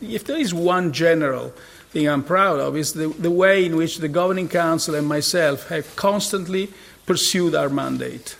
If 0.00 0.24
there 0.24 0.38
is 0.38 0.54
one 0.54 0.92
general 0.92 1.52
thing 1.90 2.08
I'm 2.08 2.22
proud 2.22 2.60
of 2.60 2.76
is 2.76 2.92
the, 2.92 3.08
the 3.08 3.30
way 3.30 3.64
in 3.64 3.76
which 3.76 3.98
the 3.98 4.08
governing 4.08 4.48
council 4.48 4.94
and 4.94 5.06
myself 5.06 5.68
have 5.68 5.96
constantly 5.96 6.70
pursued 7.06 7.54
our 7.54 7.68
mandate. 7.68 8.36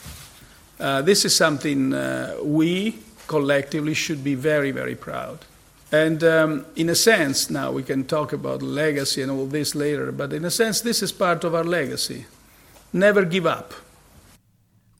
Uh, 0.78 1.02
this 1.02 1.24
is 1.24 1.34
something 1.34 1.94
uh, 1.94 2.36
we 2.42 2.98
collectively 3.26 3.94
should 3.94 4.22
be 4.22 4.34
very, 4.34 4.70
very 4.70 4.94
proud. 4.94 5.38
And 5.90 6.22
um, 6.22 6.66
in 6.76 6.90
a 6.90 6.94
sense, 6.94 7.48
now 7.48 7.72
we 7.72 7.82
can 7.82 8.04
talk 8.04 8.32
about 8.32 8.62
legacy 8.62 9.22
and 9.22 9.30
all 9.30 9.46
this 9.46 9.74
later, 9.74 10.12
but 10.12 10.32
in 10.32 10.44
a 10.44 10.50
sense, 10.50 10.82
this 10.82 11.02
is 11.02 11.12
part 11.12 11.44
of 11.44 11.54
our 11.54 11.64
legacy. 11.64 12.26
Never 12.92 13.24
give 13.24 13.46
up. 13.46 13.72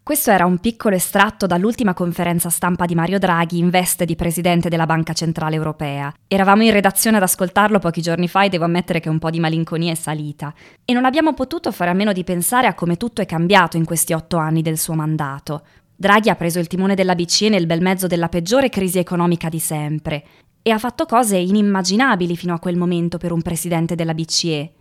Questo 0.08 0.30
era 0.30 0.46
un 0.46 0.56
piccolo 0.56 0.96
estratto 0.96 1.46
dall'ultima 1.46 1.92
conferenza 1.92 2.48
stampa 2.48 2.86
di 2.86 2.94
Mario 2.94 3.18
Draghi 3.18 3.58
in 3.58 3.68
veste 3.68 4.06
di 4.06 4.16
presidente 4.16 4.70
della 4.70 4.86
Banca 4.86 5.12
Centrale 5.12 5.54
Europea. 5.54 6.10
Eravamo 6.26 6.62
in 6.62 6.72
redazione 6.72 7.18
ad 7.18 7.24
ascoltarlo 7.24 7.78
pochi 7.78 8.00
giorni 8.00 8.26
fa 8.26 8.42
e 8.42 8.48
devo 8.48 8.64
ammettere 8.64 9.00
che 9.00 9.10
un 9.10 9.18
po' 9.18 9.28
di 9.28 9.38
malinconia 9.38 9.92
è 9.92 9.94
salita. 9.94 10.54
E 10.82 10.94
non 10.94 11.04
abbiamo 11.04 11.34
potuto 11.34 11.72
fare 11.72 11.90
a 11.90 11.92
meno 11.92 12.14
di 12.14 12.24
pensare 12.24 12.66
a 12.66 12.72
come 12.72 12.96
tutto 12.96 13.20
è 13.20 13.26
cambiato 13.26 13.76
in 13.76 13.84
questi 13.84 14.14
otto 14.14 14.38
anni 14.38 14.62
del 14.62 14.78
suo 14.78 14.94
mandato. 14.94 15.66
Draghi 15.94 16.30
ha 16.30 16.36
preso 16.36 16.58
il 16.58 16.68
timone 16.68 16.94
della 16.94 17.14
BCE 17.14 17.50
nel 17.50 17.66
bel 17.66 17.82
mezzo 17.82 18.06
della 18.06 18.30
peggiore 18.30 18.70
crisi 18.70 18.96
economica 18.96 19.50
di 19.50 19.58
sempre 19.58 20.24
e 20.62 20.70
ha 20.70 20.78
fatto 20.78 21.04
cose 21.04 21.36
inimmaginabili 21.36 22.34
fino 22.34 22.54
a 22.54 22.58
quel 22.58 22.78
momento 22.78 23.18
per 23.18 23.30
un 23.30 23.42
presidente 23.42 23.94
della 23.94 24.14
BCE 24.14 24.72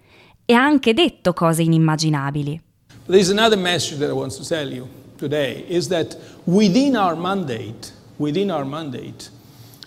e 0.45 0.53
ha 0.53 0.63
anche 0.63 0.93
detto 0.93 1.33
cose 1.33 1.63
inimmaginabili. 1.63 2.61
There's 3.07 3.29
another 3.29 3.59
message 3.59 3.97
that 3.97 4.07
I 4.07 4.13
want 4.13 4.33
to 4.33 4.45
tell 4.45 4.71
you 4.71 4.87
today 5.17 5.65
is 5.67 5.87
that 5.89 6.15
within 6.45 6.95
our 6.95 7.15
mandate, 7.15 7.91
within 8.17 8.51
our 8.51 8.65
mandate, 8.65 9.29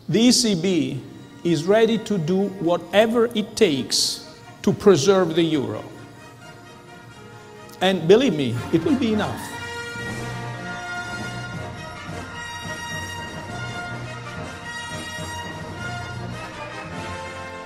the 0.09 0.29
ECB 0.29 1.01
is 1.45 1.65
ready 1.65 1.99
to 1.99 2.19
do 2.19 2.49
whatever 2.61 3.31
it 3.35 3.55
takes 3.55 4.27
to 4.63 4.73
preserve 4.73 5.35
the 5.35 5.43
euro. 5.43 5.83
And 7.81 8.07
believe 8.07 8.35
me, 8.35 8.55
it 8.73 8.85
will 8.85 8.99
be 8.99 9.13
enough. 9.13 9.41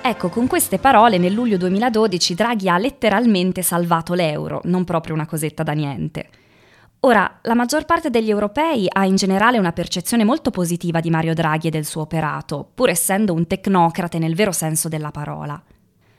Ecco, 0.07 0.29
con 0.29 0.45
queste 0.45 0.77
parole 0.77 1.17
nel 1.17 1.33
luglio 1.33 1.57
2012 1.57 2.35
Draghi 2.35 2.69
ha 2.69 2.77
letteralmente 2.77 3.63
salvato 3.63 4.13
l'euro, 4.13 4.61
non 4.65 4.83
proprio 4.83 5.15
una 5.15 5.25
cosetta 5.25 5.63
da 5.63 5.71
niente. 5.71 6.29
Ora, 7.05 7.37
la 7.43 7.53
maggior 7.53 7.85
parte 7.85 8.09
degli 8.09 8.31
europei 8.31 8.87
ha 8.91 9.05
in 9.05 9.15
generale 9.15 9.59
una 9.59 9.73
percezione 9.73 10.23
molto 10.23 10.49
positiva 10.49 11.01
di 11.01 11.11
Mario 11.11 11.35
Draghi 11.35 11.67
e 11.67 11.69
del 11.69 11.85
suo 11.85 12.01
operato, 12.01 12.67
pur 12.73 12.89
essendo 12.89 13.31
un 13.31 13.45
tecnocrate 13.45 14.17
nel 14.17 14.33
vero 14.33 14.51
senso 14.51 14.89
della 14.89 15.11
parola. 15.11 15.61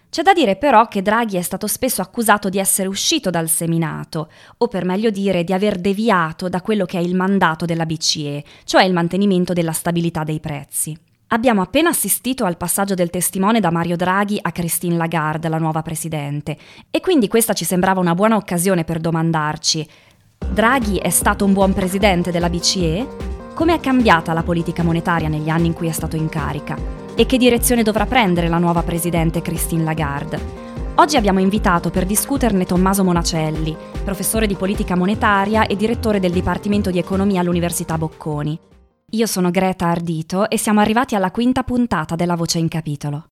C'è 0.08 0.22
da 0.22 0.32
dire 0.32 0.54
però 0.54 0.86
che 0.86 1.02
Draghi 1.02 1.38
è 1.38 1.42
stato 1.42 1.66
spesso 1.66 2.02
accusato 2.02 2.48
di 2.48 2.60
essere 2.60 2.86
uscito 2.86 3.30
dal 3.30 3.48
seminato, 3.48 4.30
o 4.58 4.68
per 4.68 4.84
meglio 4.84 5.10
dire 5.10 5.42
di 5.42 5.52
aver 5.52 5.76
deviato 5.80 6.48
da 6.48 6.62
quello 6.62 6.84
che 6.84 6.98
è 6.98 7.02
il 7.02 7.16
mandato 7.16 7.64
della 7.64 7.84
BCE, 7.84 8.44
cioè 8.62 8.84
il 8.84 8.92
mantenimento 8.92 9.52
della 9.52 9.72
stabilità 9.72 10.22
dei 10.22 10.38
prezzi. 10.38 10.96
Abbiamo 11.30 11.60
appena 11.60 11.88
assistito 11.88 12.44
al 12.44 12.56
passaggio 12.56 12.94
del 12.94 13.10
testimone 13.10 13.58
da 13.58 13.72
Mario 13.72 13.96
Draghi 13.96 14.38
a 14.40 14.52
Christine 14.52 14.94
Lagarde, 14.94 15.48
la 15.48 15.58
nuova 15.58 15.82
presidente, 15.82 16.56
e 16.88 17.00
quindi 17.00 17.26
questa 17.26 17.52
ci 17.52 17.64
sembrava 17.64 17.98
una 17.98 18.14
buona 18.14 18.36
occasione 18.36 18.84
per 18.84 19.00
domandarci: 19.00 19.84
Draghi 20.38 20.96
è 20.96 21.10
stato 21.10 21.44
un 21.44 21.52
buon 21.52 21.72
presidente 21.72 22.30
della 22.30 22.48
BCE? 22.48 23.06
Come 23.54 23.74
è 23.74 23.80
cambiata 23.80 24.32
la 24.32 24.42
politica 24.42 24.82
monetaria 24.82 25.28
negli 25.28 25.48
anni 25.48 25.66
in 25.66 25.72
cui 25.72 25.88
è 25.88 25.92
stato 25.92 26.16
in 26.16 26.28
carica? 26.28 26.76
E 27.14 27.26
che 27.26 27.38
direzione 27.38 27.82
dovrà 27.82 28.06
prendere 28.06 28.48
la 28.48 28.58
nuova 28.58 28.82
presidente 28.82 29.42
Christine 29.42 29.84
Lagarde? 29.84 30.64
Oggi 30.96 31.16
abbiamo 31.16 31.40
invitato 31.40 31.90
per 31.90 32.06
discuterne 32.06 32.64
Tommaso 32.64 33.04
Monacelli, 33.04 33.76
professore 34.02 34.46
di 34.46 34.54
politica 34.54 34.96
monetaria 34.96 35.66
e 35.66 35.76
direttore 35.76 36.20
del 36.20 36.32
Dipartimento 36.32 36.90
di 36.90 36.98
Economia 36.98 37.40
all'Università 37.40 37.98
Bocconi. 37.98 38.58
Io 39.10 39.26
sono 39.26 39.50
Greta 39.50 39.86
Ardito 39.86 40.48
e 40.48 40.58
siamo 40.58 40.80
arrivati 40.80 41.14
alla 41.14 41.30
quinta 41.30 41.62
puntata 41.64 42.16
della 42.16 42.34
Voce 42.34 42.58
in 42.58 42.68
Capitolo. 42.68 43.26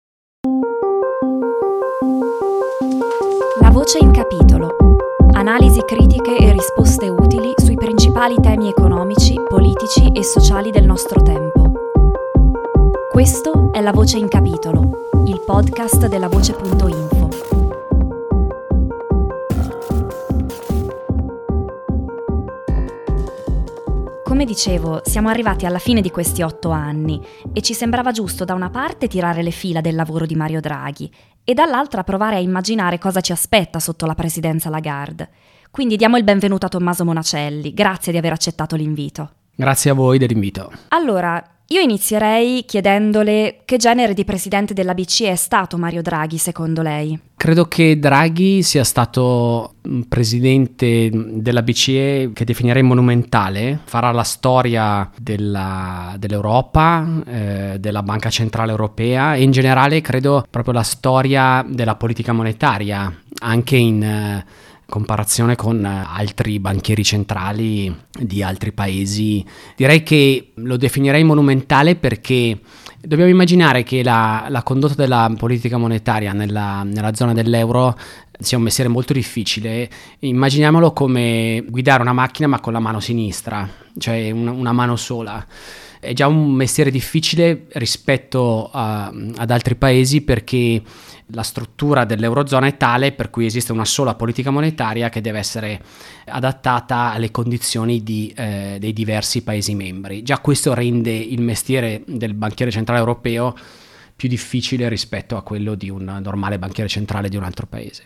La 3.61 3.71
Voce 3.71 3.99
in 3.99 4.11
Capitolo. 4.11 4.94
Analisi 5.37 5.83
critiche 5.84 6.37
e 6.37 6.53
risposte 6.53 7.09
utili 7.09 7.53
sui 7.56 7.75
principali 7.75 8.37
temi 8.41 8.69
economici, 8.69 9.34
politici 9.49 10.12
e 10.12 10.22
sociali 10.22 10.71
del 10.71 10.84
nostro 10.84 11.22
tempo. 11.22 11.72
Questo 13.11 13.71
è 13.73 13.81
La 13.81 13.91
Voce 13.91 14.17
in 14.17 14.28
Capitolo, 14.28 15.09
il 15.27 15.43
podcast 15.44 16.06
della 16.06 16.28
Voce.info. 16.28 17.04
come 24.34 24.47
dicevo, 24.47 25.00
siamo 25.05 25.28
arrivati 25.28 25.65
alla 25.65 25.78
fine 25.78 26.00
di 26.00 26.11
questi 26.11 26.43
otto 26.43 26.71
anni 26.71 27.25
e 27.53 27.62
ci 27.62 27.72
sembrava 27.72 28.11
giusto 28.11 28.45
da 28.45 28.53
una 28.53 28.69
parte 28.69 29.06
tirare 29.06 29.45
le 29.45 29.53
fila 29.53 29.81
del 29.81 29.95
lavoro 29.95 30.27
di 30.27 30.34
Mario 30.34 30.59
Draghi 30.59 31.09
e 31.45 31.55
dall'altra 31.55 32.03
provare 32.03 32.34
a 32.34 32.41
immaginare 32.41 32.99
cosa 32.99 33.21
ci 33.21 33.31
aspetta 33.31 33.78
sotto 33.78 34.06
la 34.06 34.17
presidenza 34.17 34.71
Lagarde. 34.71 35.31
Quindi 35.71 35.94
diamo 35.94 36.17
il 36.17 36.25
benvenuto 36.25 36.67
a 36.67 36.69
Tommaso 36.69 37.05
Monacelli, 37.05 37.73
grazie 37.75 38.11
di 38.11 38.19
aver 38.19 38.33
accettato 38.33 38.75
l'invito. 38.75 39.31
Grazie 39.55 39.93
a 39.93 39.94
voi 39.94 40.19
dell'invito. 40.19 40.73
Allora, 40.89 41.41
io 41.69 41.81
inizierei 41.81 42.65
chiedendole 42.67 43.61
che 43.65 43.79
genere 43.79 44.13
di 44.13 44.25
presidente 44.25 44.75
della 44.75 44.93
BCE 44.93 45.31
è 45.31 45.35
stato 45.35 45.79
Mario 45.79 46.03
Draghi 46.03 46.37
secondo 46.37 46.83
lei. 46.83 47.19
Credo 47.37 47.65
che 47.67 47.99
Draghi 47.99 48.63
sia 48.63 48.85
stato 48.85 49.75
un 49.83 50.07
presidente 50.07 51.11
della 51.13 51.63
BCE 51.63 52.33
che 52.35 52.45
definirei 52.45 52.83
monumentale, 52.83 53.81
farà 53.85 54.13
la 54.13 54.23
storia 54.25 55.11
della, 55.19 56.15
dell'Europa, 56.19 57.23
eh, 57.27 57.77
della 57.81 58.03
Banca 58.03 58.29
Centrale 58.29 58.71
Europea 58.71 59.35
e 59.35 59.43
in 59.43 59.51
generale 59.51 60.03
credo 60.03 60.45
proprio 60.51 60.75
la 60.75 60.83
storia 60.83 61.65
della 61.67 61.97
politica 61.97 62.33
monetaria, 62.33 63.13
anche 63.41 63.77
in... 63.77 64.03
Eh, 64.03 64.63
comparazione 64.94 65.56
con 65.56 65.84
eh, 65.84 66.05
altri 66.06 66.60
banchieri 66.60 67.03
centrali 67.03 67.93
di 68.16 68.44
altri 68.44 68.71
paesi. 68.71 69.44
Direi 69.75 70.05
che 70.05 70.53
lo 70.55 70.77
definirei 70.77 71.25
monumentale 71.25 71.97
perché 71.97 72.60
dobbiamo 73.00 73.28
immaginare 73.28 73.82
che 73.82 74.05
la, 74.05 74.47
la 74.49 74.62
condotta 74.62 74.94
della 74.94 75.28
politica 75.37 75.78
monetaria 75.78 76.32
nella, 76.32 76.84
nella 76.84 77.12
zona 77.12 77.32
dell'euro 77.32 77.99
sia 78.38 78.56
un 78.56 78.62
mestiere 78.62 78.88
molto 78.88 79.12
difficile. 79.12 79.91
Immaginiamolo 80.21 80.93
come 80.93 81.65
guidare 81.69 82.03
una 82.03 82.12
macchina 82.12 82.47
ma 82.47 82.61
con 82.61 82.72
la 82.72 82.78
mano 82.78 83.00
sinistra, 83.00 83.69
cioè 83.99 84.31
una, 84.31 84.53
una 84.53 84.72
mano 84.72 84.94
sola 84.94 85.44
è 86.05 86.13
già 86.13 86.27
un 86.27 86.53
mestiere 86.53 86.91
difficile 86.91 87.67
rispetto 87.73 88.71
a, 88.73 89.07
ad 89.07 89.51
altri 89.51 89.75
paesi 89.75 90.21
perché 90.21 90.83
la 91.29 91.43
struttura 91.43 92.05
dell'Eurozona 92.05 92.67
è 92.67 92.77
tale 92.77 93.13
per 93.13 93.31
cui 93.31 93.47
esiste 93.47 93.73
una 93.73 93.85
sola 93.85 94.15
politica 94.15 94.51
monetaria 94.51 95.09
che 95.09 95.21
deve 95.21 95.39
essere 95.39 95.83
adattata 96.27 97.13
alle 97.13 97.31
condizioni 97.31 98.03
di, 98.03 98.33
eh, 98.37 98.77
dei 98.79 98.93
diversi 98.93 99.43
Paesi 99.43 99.75
membri. 99.75 100.23
Già 100.23 100.39
questo 100.39 100.75
rende 100.75 101.13
il 101.13 101.41
mestiere 101.41 102.03
del 102.07 102.35
banchiere 102.35 102.71
centrale 102.71 103.01
europeo 103.01 103.57
più 104.15 104.29
difficile 104.29 104.89
rispetto 104.89 105.37
a 105.37 105.43
quello 105.43 105.75
di 105.75 105.91
un 105.91 106.21
normale 106.23 106.59
banchiere 106.59 106.89
centrale 106.89 107.29
di 107.29 107.37
un 107.37 107.43
altro 107.43 107.67
Paese. 107.67 108.05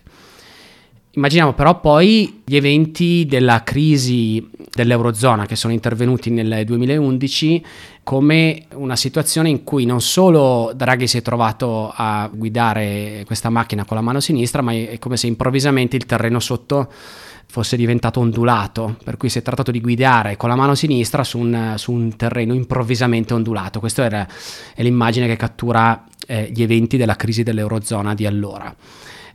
Immaginiamo 1.10 1.54
però 1.54 1.80
poi 1.80 2.42
gli 2.44 2.54
eventi 2.54 3.24
della 3.26 3.62
crisi 3.64 4.46
dell'Eurozona 4.70 5.46
che 5.46 5.56
sono 5.56 5.72
intervenuti 5.72 6.30
nel 6.30 6.64
2011 6.64 7.64
come 8.04 8.66
una 8.74 8.94
situazione 8.94 9.48
in 9.48 9.64
cui 9.64 9.84
non 9.84 10.00
solo 10.00 10.72
Draghi 10.74 11.06
si 11.06 11.18
è 11.18 11.22
trovato 11.22 11.92
a 11.94 12.30
guidare 12.32 13.22
questa 13.26 13.50
macchina 13.50 13.84
con 13.84 13.96
la 13.96 14.02
mano 14.02 14.20
sinistra, 14.20 14.62
ma 14.62 14.72
è 14.72 14.98
come 14.98 15.16
se 15.16 15.26
improvvisamente 15.26 15.96
il 15.96 16.06
terreno 16.06 16.40
sotto 16.40 16.90
fosse 17.50 17.76
diventato 17.76 18.20
ondulato, 18.20 18.96
per 19.02 19.16
cui 19.16 19.30
si 19.30 19.38
è 19.38 19.42
trattato 19.42 19.70
di 19.70 19.80
guidare 19.80 20.36
con 20.36 20.50
la 20.50 20.56
mano 20.56 20.74
sinistra 20.74 21.24
su 21.24 21.38
un, 21.38 21.74
su 21.76 21.92
un 21.92 22.16
terreno 22.16 22.54
improvvisamente 22.54 23.34
ondulato. 23.34 23.80
Questa 23.80 24.26
è 24.74 24.82
l'immagine 24.82 25.26
che 25.26 25.36
cattura 25.36 26.04
eh, 26.26 26.50
gli 26.54 26.62
eventi 26.62 26.96
della 26.96 27.16
crisi 27.16 27.42
dell'Eurozona 27.42 28.14
di 28.14 28.26
allora. 28.26 28.74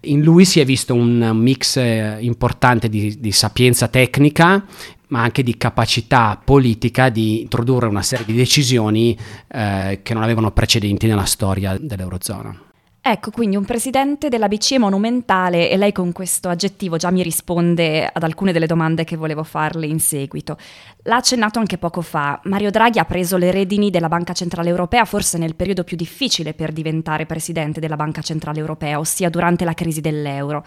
In 0.05 0.21
lui 0.21 0.43
si 0.45 0.59
è 0.59 0.65
visto 0.65 0.93
un 0.93 1.31
mix 1.33 1.77
eh, 1.77 2.17
importante 2.19 2.89
di, 2.89 3.19
di 3.19 3.31
sapienza 3.31 3.87
tecnica, 3.87 4.65
ma 5.07 5.21
anche 5.21 5.43
di 5.43 5.55
capacità 5.57 6.41
politica 6.43 7.09
di 7.09 7.41
introdurre 7.41 7.87
una 7.87 8.01
serie 8.01 8.25
di 8.25 8.33
decisioni 8.33 9.17
eh, 9.47 9.99
che 10.01 10.13
non 10.13 10.23
avevano 10.23 10.51
precedenti 10.51 11.07
nella 11.07 11.25
storia 11.25 11.77
dell'Eurozona. 11.79 12.62
Ecco, 13.05 13.31
quindi 13.31 13.57
un 13.57 13.65
presidente 13.65 14.29
della 14.29 14.47
BCE 14.47 14.79
monumentale 14.79 15.69
e 15.69 15.75
lei 15.75 15.91
con 15.91 16.13
questo 16.13 16.47
aggettivo 16.47 16.95
già 16.95 17.11
mi 17.11 17.21
risponde 17.21 18.05
ad 18.07 18.23
alcune 18.23 18.53
delle 18.53 18.65
domande 18.65 19.03
che 19.03 19.17
volevo 19.17 19.43
farle 19.43 19.87
in 19.87 19.99
seguito. 19.99 20.57
L'ha 21.01 21.17
accennato 21.17 21.59
anche 21.59 21.77
poco 21.77 21.99
fa, 21.99 22.39
Mario 22.45 22.71
Draghi 22.71 22.99
ha 22.99 23.03
preso 23.03 23.35
le 23.35 23.51
redini 23.51 23.89
della 23.89 24.07
Banca 24.07 24.31
Centrale 24.31 24.69
Europea 24.69 25.03
forse 25.03 25.37
nel 25.37 25.55
periodo 25.55 25.83
più 25.83 25.97
difficile 25.97 26.53
per 26.53 26.71
diventare 26.71 27.25
presidente 27.25 27.81
della 27.81 27.97
Banca 27.97 28.21
Centrale 28.21 28.59
Europea, 28.59 28.99
ossia 28.99 29.29
durante 29.29 29.65
la 29.65 29.73
crisi 29.73 29.99
dell'euro, 29.99 30.65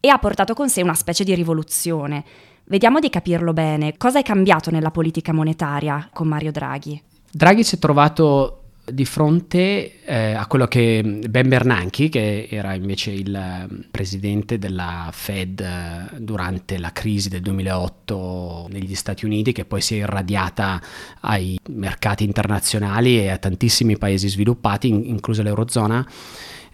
e 0.00 0.08
ha 0.08 0.18
portato 0.18 0.54
con 0.54 0.68
sé 0.68 0.82
una 0.82 0.94
specie 0.94 1.22
di 1.22 1.32
rivoluzione. 1.32 2.24
Vediamo 2.64 2.98
di 2.98 3.08
capirlo 3.08 3.52
bene, 3.52 3.96
cosa 3.96 4.18
è 4.18 4.24
cambiato 4.24 4.72
nella 4.72 4.90
politica 4.90 5.32
monetaria 5.32 6.10
con 6.12 6.26
Mario 6.26 6.50
Draghi? 6.50 7.00
Draghi 7.30 7.62
si 7.62 7.76
è 7.76 7.78
trovato 7.78 8.57
di 8.90 9.04
fronte 9.04 10.02
eh, 10.04 10.32
a 10.32 10.46
quello 10.46 10.66
che 10.66 11.20
Ben 11.28 11.48
Bernanke, 11.48 12.08
che 12.08 12.48
era 12.50 12.74
invece 12.74 13.10
il 13.10 13.34
eh, 13.34 13.66
presidente 13.90 14.58
della 14.58 15.08
Fed 15.12 15.60
eh, 15.60 16.18
durante 16.18 16.78
la 16.78 16.92
crisi 16.92 17.28
del 17.28 17.40
2008 17.40 18.68
negli 18.70 18.94
Stati 18.94 19.24
Uniti, 19.24 19.52
che 19.52 19.64
poi 19.64 19.80
si 19.80 19.94
è 19.94 19.98
irradiata 19.98 20.80
ai 21.20 21.58
mercati 21.70 22.24
internazionali 22.24 23.20
e 23.20 23.30
a 23.30 23.38
tantissimi 23.38 23.96
paesi 23.96 24.28
sviluppati, 24.28 24.88
inclusa 24.88 25.42
l'Eurozona, 25.42 26.06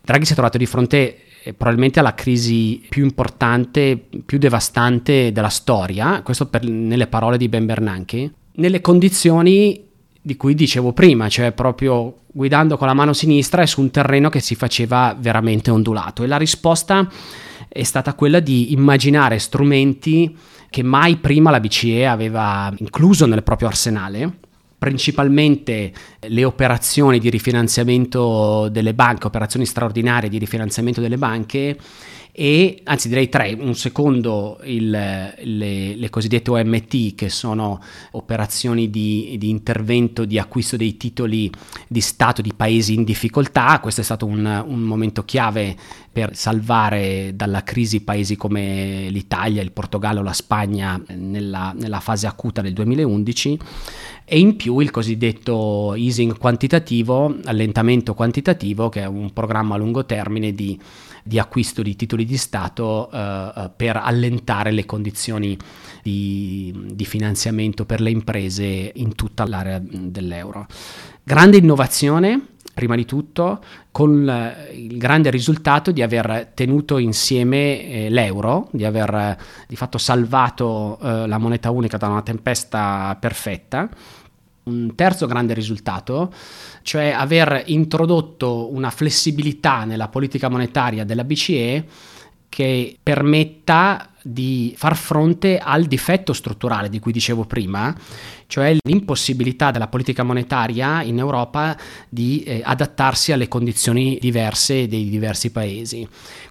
Draghi 0.05 0.26
si 0.26 0.32
è 0.32 0.34
trovato 0.34 0.58
di 0.58 0.67
fronte 0.67 1.19
eh, 1.43 1.55
probabilmente 1.55 1.99
alla 1.99 2.14
crisi 2.14 2.84
più 2.88 3.05
importante, 3.05 3.96
più 4.25 4.38
devastante 4.38 5.32
della 5.32 5.49
storia, 5.49 6.20
questo 6.22 6.46
per, 6.46 6.64
nelle 6.64 7.06
parole 7.06 7.38
di 7.38 7.49
Ben 7.49 7.64
Bernanke, 7.64 8.32
nelle 8.56 8.81
condizioni 8.82 9.93
di 10.26 10.38
cui 10.38 10.54
dicevo 10.54 10.94
prima, 10.94 11.28
cioè 11.28 11.52
proprio 11.52 12.20
guidando 12.32 12.78
con 12.78 12.86
la 12.86 12.94
mano 12.94 13.12
sinistra 13.12 13.60
e 13.60 13.66
su 13.66 13.82
un 13.82 13.90
terreno 13.90 14.30
che 14.30 14.40
si 14.40 14.54
faceva 14.54 15.14
veramente 15.18 15.70
ondulato. 15.70 16.22
E 16.22 16.26
la 16.26 16.38
risposta 16.38 17.06
è 17.68 17.82
stata 17.82 18.14
quella 18.14 18.40
di 18.40 18.72
immaginare 18.72 19.38
strumenti 19.38 20.34
che 20.70 20.82
mai 20.82 21.18
prima 21.18 21.50
la 21.50 21.60
BCE 21.60 22.06
aveva 22.06 22.72
incluso 22.78 23.26
nel 23.26 23.42
proprio 23.42 23.68
arsenale, 23.68 24.38
principalmente 24.84 25.94
le 26.20 26.44
operazioni 26.44 27.19
di 27.19 27.31
rifinanziamento 27.31 28.69
delle 28.69 28.92
banche, 28.92 29.26
operazioni 29.26 29.64
straordinarie 29.64 30.28
di 30.28 30.36
rifinanziamento 30.36 31.00
delle 31.00 31.16
banche 31.16 31.78
e 32.36 32.81
anzi 32.82 33.06
direi 33.08 33.28
tre, 33.28 33.56
un 33.56 33.76
secondo 33.76 34.58
il, 34.64 34.90
le, 34.90 35.94
le, 35.94 36.10
cosiddette 36.10 36.50
OMT 36.50 37.14
che 37.14 37.28
sono 37.28 37.81
operazioni 38.10 38.90
di, 38.90 39.36
di, 39.38 39.50
intervento 39.50 40.25
di 40.25 40.36
acquisto 40.38 40.76
dei 40.76 40.96
titoli 40.96 41.48
di 41.86 42.00
Stato 42.00 42.42
di 42.42 42.52
paesi 42.52 42.92
in 42.92 43.04
difficoltà, 43.04 43.78
questo 43.78 44.00
è 44.00 44.04
stato 44.04 44.26
un, 44.26 44.64
un 44.66 44.81
momento 44.81 45.25
chiave 45.25 45.76
per 46.12 46.34
salvare 46.34 47.34
dalla 47.36 47.62
crisi 47.62 48.02
paesi 48.02 48.34
come 48.34 49.06
l'Italia, 49.10 49.62
il 49.62 49.70
Portogallo, 49.70 50.20
la 50.20 50.32
Spagna 50.32 51.00
nella, 51.16 51.72
nella 51.72 52.00
fase 52.00 52.26
acuta 52.26 52.62
del 52.62 52.72
2011 52.72 53.58
e 54.24 54.38
in 54.38 54.56
più 54.56 54.78
il 54.78 54.90
cosiddetto 54.90 55.94
easing 55.94 56.38
quantitativo, 56.38 57.36
allentamento 57.44 58.14
quantitativo 58.14 58.88
che 58.88 59.02
è 59.02 59.06
un 59.06 59.32
programma 59.32 59.74
a 59.74 59.78
lungo 59.78 60.04
termine 60.04 60.52
di 60.52 60.78
di 61.26 61.38
acquisto 61.38 61.80
di 61.80 61.96
titoli 61.96 62.26
di 62.26 62.36
Stato 62.36 63.10
eh, 63.10 63.52
eh, 63.56 63.70
per 63.74 63.96
allentare 63.96 64.70
le 64.70 64.84
condizioni 64.84 65.56
di, 66.02 66.72
di 66.92 67.04
finanziamento 67.06 67.86
per 67.86 68.02
le 68.02 68.10
imprese 68.10 68.92
in 68.94 69.14
tutta 69.14 69.46
l'area 69.46 69.80
dell'euro. 69.82 70.66
Grande 71.22 71.56
innovazione, 71.56 72.53
prima 72.74 72.96
di 72.96 73.04
tutto, 73.04 73.62
con 73.90 74.66
il 74.72 74.98
grande 74.98 75.30
risultato 75.30 75.92
di 75.92 76.02
aver 76.02 76.50
tenuto 76.54 76.98
insieme 76.98 77.80
eh, 77.80 78.10
l'euro, 78.10 78.68
di 78.72 78.84
aver 78.84 79.14
eh, 79.14 79.38
di 79.68 79.76
fatto 79.76 79.96
salvato 79.96 80.98
eh, 81.00 81.26
la 81.26 81.38
moneta 81.38 81.70
unica 81.70 81.96
da 81.96 82.08
una 82.08 82.22
tempesta 82.22 83.16
perfetta. 83.18 83.88
Un 84.64 84.94
terzo 84.94 85.26
grande 85.26 85.52
risultato, 85.52 86.32
cioè 86.82 87.10
aver 87.10 87.64
introdotto 87.66 88.72
una 88.72 88.88
flessibilità 88.88 89.84
nella 89.84 90.08
politica 90.08 90.48
monetaria 90.48 91.04
della 91.04 91.22
BCE 91.22 91.86
che 92.48 92.96
permetta 93.02 94.08
di 94.22 94.72
far 94.74 94.96
fronte 94.96 95.58
al 95.58 95.84
difetto 95.84 96.32
strutturale 96.32 96.88
di 96.88 96.98
cui 96.98 97.12
dicevo 97.12 97.44
prima, 97.44 97.94
cioè 98.54 98.76
l'impossibilità 98.84 99.72
della 99.72 99.88
politica 99.88 100.22
monetaria 100.22 101.02
in 101.02 101.18
Europa 101.18 101.76
di 102.08 102.44
eh, 102.44 102.60
adattarsi 102.62 103.32
alle 103.32 103.48
condizioni 103.48 104.16
diverse 104.20 104.86
dei 104.86 105.08
diversi 105.08 105.50
paesi. 105.50 106.06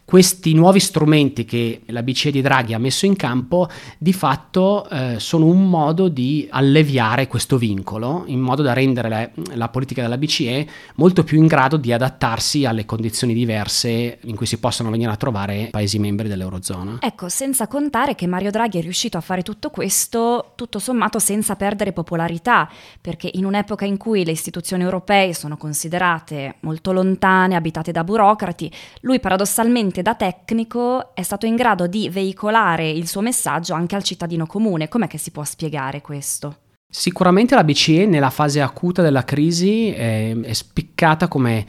Questi 0.05 0.53
nuovi 0.53 0.81
strumenti 0.81 1.45
che 1.45 1.83
la 1.87 2.03
BCE 2.03 2.31
di 2.31 2.41
Draghi 2.41 2.73
ha 2.73 2.77
messo 2.77 3.05
in 3.05 3.15
campo 3.15 3.69
di 3.97 4.11
fatto 4.11 4.87
eh, 4.89 5.15
sono 5.17 5.45
un 5.45 5.69
modo 5.69 6.09
di 6.09 6.45
alleviare 6.51 7.27
questo 7.27 7.57
vincolo, 7.57 8.23
in 8.25 8.41
modo 8.41 8.61
da 8.61 8.73
rendere 8.73 9.07
la, 9.07 9.29
la 9.55 9.69
politica 9.69 10.01
della 10.01 10.17
BCE 10.17 10.67
molto 10.95 11.23
più 11.23 11.37
in 11.37 11.47
grado 11.47 11.77
di 11.77 11.93
adattarsi 11.93 12.65
alle 12.65 12.83
condizioni 12.83 13.33
diverse 13.33 14.19
in 14.23 14.35
cui 14.35 14.45
si 14.45 14.59
possono 14.59 14.89
venire 14.89 15.09
a 15.09 15.15
trovare 15.15 15.69
paesi 15.71 15.99
membri 15.99 16.27
dell'Eurozona. 16.27 16.97
Ecco, 16.99 17.29
senza 17.29 17.67
contare 17.67 18.13
che 18.13 18.27
Mario 18.27 18.51
Draghi 18.51 18.79
è 18.79 18.81
riuscito 18.81 19.17
a 19.17 19.21
fare 19.21 19.41
tutto 19.41 19.69
questo 19.69 20.51
tutto 20.55 20.79
sommato 20.79 21.17
senza 21.17 21.55
perdere 21.55 21.92
popolarità, 21.93 22.69
perché 22.99 23.29
in 23.33 23.45
un'epoca 23.45 23.85
in 23.85 23.97
cui 23.97 24.25
le 24.25 24.31
istituzioni 24.31 24.83
europee 24.83 25.33
sono 25.33 25.55
considerate 25.55 26.55
molto 26.61 26.91
lontane, 26.91 27.55
abitate 27.55 27.91
da 27.91 28.03
burocrati, 28.03 28.71
lui 29.01 29.19
paradossalmente 29.19 30.01
da 30.01 30.15
tecnico 30.15 31.15
è 31.15 31.21
stato 31.21 31.45
in 31.45 31.55
grado 31.55 31.87
di 31.87 32.09
veicolare 32.09 32.89
il 32.89 33.07
suo 33.07 33.21
messaggio 33.21 33.73
anche 33.73 33.95
al 33.95 34.03
cittadino 34.03 34.45
comune. 34.45 34.89
Com'è 34.89 35.07
che 35.07 35.17
si 35.17 35.31
può 35.31 35.43
spiegare 35.43 36.01
questo? 36.01 36.57
Sicuramente 36.89 37.55
la 37.55 37.63
BCE 37.63 38.05
nella 38.05 38.29
fase 38.29 38.61
acuta 38.61 39.01
della 39.01 39.23
crisi 39.23 39.91
è, 39.91 40.35
è 40.37 40.53
spiccata 40.53 41.27
come 41.27 41.65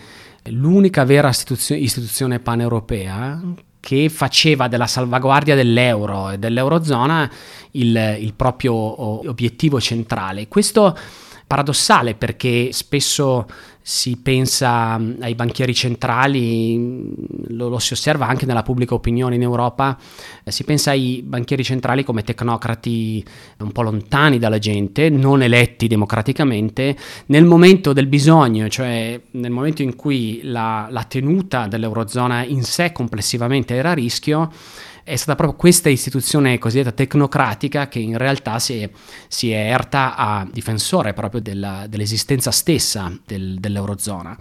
l'unica 0.51 1.05
vera 1.05 1.29
istituzione, 1.29 1.81
istituzione 1.81 2.41
paneuropea 2.41 3.41
che 3.85 4.09
faceva 4.09 4.67
della 4.67 4.87
salvaguardia 4.87 5.55
dell'euro 5.55 6.31
e 6.31 6.39
dell'eurozona 6.39 7.31
il, 7.73 8.17
il 8.19 8.33
proprio 8.33 8.73
obiettivo 8.73 9.79
centrale. 9.79 10.49
Questo 10.49 10.97
paradossale 11.47 12.15
perché 12.15 12.73
spesso 12.73 13.47
si 13.87 14.17
pensa 14.17 14.99
mm, 14.99 15.17
ai 15.21 15.35
banchieri 15.35 15.75
centrali, 15.75 16.75
mm, 16.75 17.13
lo, 17.49 17.69
lo, 17.69 17.79
si 17.79 17.93
osserva 17.93 18.27
anche 18.27 18.47
nella 18.47 18.63
pubblica 18.63 18.95
opinione 18.95 19.35
in 19.35 19.43
Europa, 19.43 19.99
eh, 20.43 20.51
si 20.51 20.65
pensa 20.65 20.93
ai 20.93 21.23
banchieri 21.23 21.63
centrali 21.63 22.03
come 22.03 22.23
tecnocrati 22.23 23.23
un 23.59 23.73
po' 23.73 23.83
lontani 23.83 24.39
dalla 24.39 24.59
gente, 24.59 25.11
non 25.11 25.43
eletti 25.43 25.87
democraticamente, 25.87 26.97
nel 27.27 27.45
momento 27.45 27.93
del 27.93 28.07
bisogno, 28.07 28.69
cioè 28.69 29.21
nel 29.33 29.51
momento 29.51 29.83
in 29.83 29.97
cui 29.97 30.41
la, 30.45 30.87
la 30.89 31.05
tenuta 31.05 31.67
dell'Eurozona 31.67 32.43
in 32.43 32.63
sé 32.63 32.91
complessivamente 32.91 33.75
era 33.75 33.91
a 33.91 33.95
rischio, 33.95 34.51
è 35.05 35.17
stata 35.17 35.37
proprio 35.37 35.57
questa 35.57 35.91
istituzione 35.91 36.59
cosiddetta 36.59 36.91
tecnocratica 36.91 37.89
che 37.89 37.99
in 37.99 38.17
realtà 38.17 38.59
si 38.59 38.81
è, 38.81 38.91
si 39.29 39.51
è 39.53 39.71
erta 39.71 40.17
a 40.17 40.49
difensore 40.51 41.13
proprio 41.13 41.43
della, 41.43 41.85
dell'esistenza 41.89 42.51
stessa 42.51 43.15
del, 43.27 43.61
dell'Eurozona. 43.61 44.37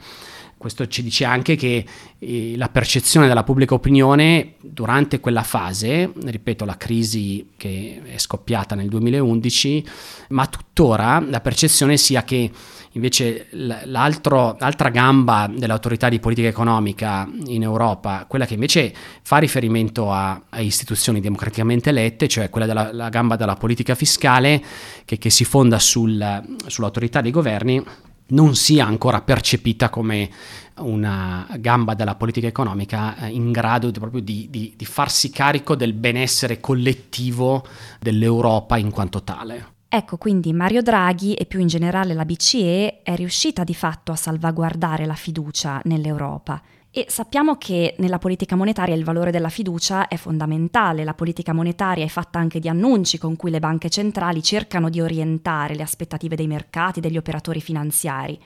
Questo 0.57 0.87
ci 0.87 1.03
dice 1.03 1.25
anche 1.25 1.57
che 1.57 1.85
eh, 2.19 2.53
la 2.55 2.69
percezione 2.69 3.27
della 3.27 3.43
pubblica 3.43 3.73
opinione 3.73 4.53
durante 4.61 5.19
quella 5.19 5.43
fase, 5.43 6.09
ripeto 6.23 6.63
la 6.63 6.77
crisi 6.77 7.49
che 7.57 8.01
è 8.05 8.17
scoppiata 8.17 8.73
nel 8.73 8.87
2011, 8.87 9.85
ma 10.29 10.47
tuttora 10.47 11.19
la 11.19 11.41
percezione 11.41 11.97
sia 11.97 12.23
che 12.23 12.49
Invece 12.95 13.47
l'altra 13.51 14.89
gamba 14.91 15.49
dell'autorità 15.51 16.09
di 16.09 16.19
politica 16.19 16.47
economica 16.47 17.27
in 17.47 17.63
Europa, 17.63 18.25
quella 18.27 18.45
che 18.45 18.53
invece 18.53 18.93
fa 19.23 19.37
riferimento 19.37 20.11
a, 20.11 20.43
a 20.49 20.61
istituzioni 20.61 21.19
democraticamente 21.19 21.89
elette, 21.89 22.27
cioè 22.27 22.51
quella 22.51 22.67
della 22.67 23.09
gamba 23.09 23.35
della 23.35 23.55
politica 23.55 23.95
fiscale 23.95 24.63
che, 25.05 25.17
che 25.17 25.31
si 25.31 25.43
fonda 25.43 25.79
sul, 25.79 26.43
sull'autorità 26.67 27.21
dei 27.21 27.31
governi, 27.31 27.83
non 28.27 28.55
sia 28.55 28.85
ancora 28.85 29.21
percepita 29.21 29.89
come 29.89 30.29
una 30.77 31.47
gamba 31.59 31.93
della 31.93 32.15
politica 32.15 32.47
economica 32.47 33.17
eh, 33.17 33.29
in 33.29 33.51
grado 33.51 33.91
di, 33.91 33.99
proprio 33.99 34.21
di, 34.21 34.47
di, 34.49 34.73
di 34.75 34.85
farsi 34.85 35.29
carico 35.29 35.75
del 35.75 35.93
benessere 35.93 36.59
collettivo 36.59 37.65
dell'Europa 37.99 38.77
in 38.77 38.91
quanto 38.91 39.23
tale. 39.23 39.72
Ecco, 39.95 40.17
quindi 40.17 40.53
Mario 40.53 40.81
Draghi 40.81 41.35
e 41.35 41.45
più 41.45 41.59
in 41.59 41.67
generale 41.67 42.15
la 42.15 42.25
BCE 42.25 43.03
è 43.03 43.13
riuscita 43.13 43.63
di 43.63 43.75
fatto 43.75 44.11
a 44.11 44.15
salvaguardare 44.15 45.05
la 45.05 45.13
fiducia 45.13 45.79
nell'Europa. 45.83 46.59
E 46.89 47.05
sappiamo 47.09 47.57
che 47.59 47.93
nella 47.99 48.17
politica 48.17 48.55
monetaria 48.55 48.95
il 48.95 49.03
valore 49.03 49.29
della 49.29 49.49
fiducia 49.49 50.07
è 50.07 50.15
fondamentale. 50.15 51.03
La 51.03 51.13
politica 51.13 51.53
monetaria 51.53 52.05
è 52.05 52.07
fatta 52.07 52.39
anche 52.39 52.59
di 52.59 52.67
annunci 52.67 53.19
con 53.19 53.35
cui 53.35 53.51
le 53.51 53.59
banche 53.59 53.91
centrali 53.91 54.41
cercano 54.41 54.89
di 54.89 54.99
orientare 54.99 55.75
le 55.75 55.83
aspettative 55.83 56.35
dei 56.35 56.47
mercati, 56.47 56.99
degli 56.99 57.17
operatori 57.17 57.61
finanziari. 57.61 58.39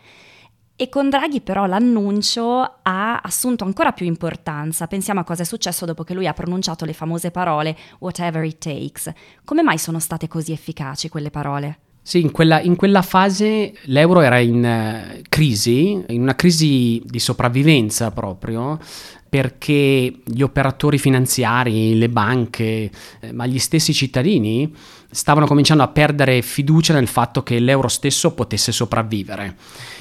E 0.80 0.90
con 0.90 1.10
Draghi 1.10 1.42
però 1.42 1.66
l'annuncio 1.66 2.62
ha 2.84 3.18
assunto 3.18 3.64
ancora 3.64 3.94
più 3.94 4.06
importanza. 4.06 4.86
Pensiamo 4.86 5.22
a 5.22 5.24
cosa 5.24 5.42
è 5.42 5.46
successo 5.46 5.86
dopo 5.86 6.04
che 6.04 6.14
lui 6.14 6.28
ha 6.28 6.34
pronunciato 6.34 6.86
le 6.86 6.94
famose 6.94 7.32
parole 7.32 7.76
whatever 7.98 8.44
it 8.44 8.60
takes. 8.60 9.12
Come 9.44 9.64
mai 9.64 9.80
sono 9.80 9.98
state 9.98 10.28
così 10.28 10.52
efficaci 10.52 11.10
quelle 11.10 11.32
parole? 11.32 11.80
Sì, 12.04 12.22
in 12.22 12.30
quella, 12.30 12.62
in 12.62 12.76
quella, 12.76 13.02
fase 13.02 13.74
l'euro 13.86 14.22
era 14.22 14.38
in 14.38 14.64
uh, 14.64 15.22
crisi, 15.28 16.00
in 16.10 16.22
una 16.22 16.36
crisi 16.36 17.02
di 17.04 17.20
sopravvivenza 17.20 18.12
proprio, 18.12 18.80
perché 19.28 20.14
gli 20.24 20.42
operatori 20.44 21.00
finanziari, 21.00 21.98
le 21.98 22.08
banche, 22.08 22.92
eh, 23.20 23.32
ma 23.34 23.48
gli 23.48 23.60
stessi 23.60 23.94
cittadini 23.94 24.74
stavano 25.10 25.48
cominciando 25.48 25.82
a 25.82 25.88
perdere 25.88 26.44
fiducia 26.44 26.94
nel 26.94 27.08
fatto 27.08 27.42
che 27.42 27.60
l'euro 27.60 27.88
stesso 27.88 28.34
potesse 28.34 28.72
sopravvivere 28.72 29.56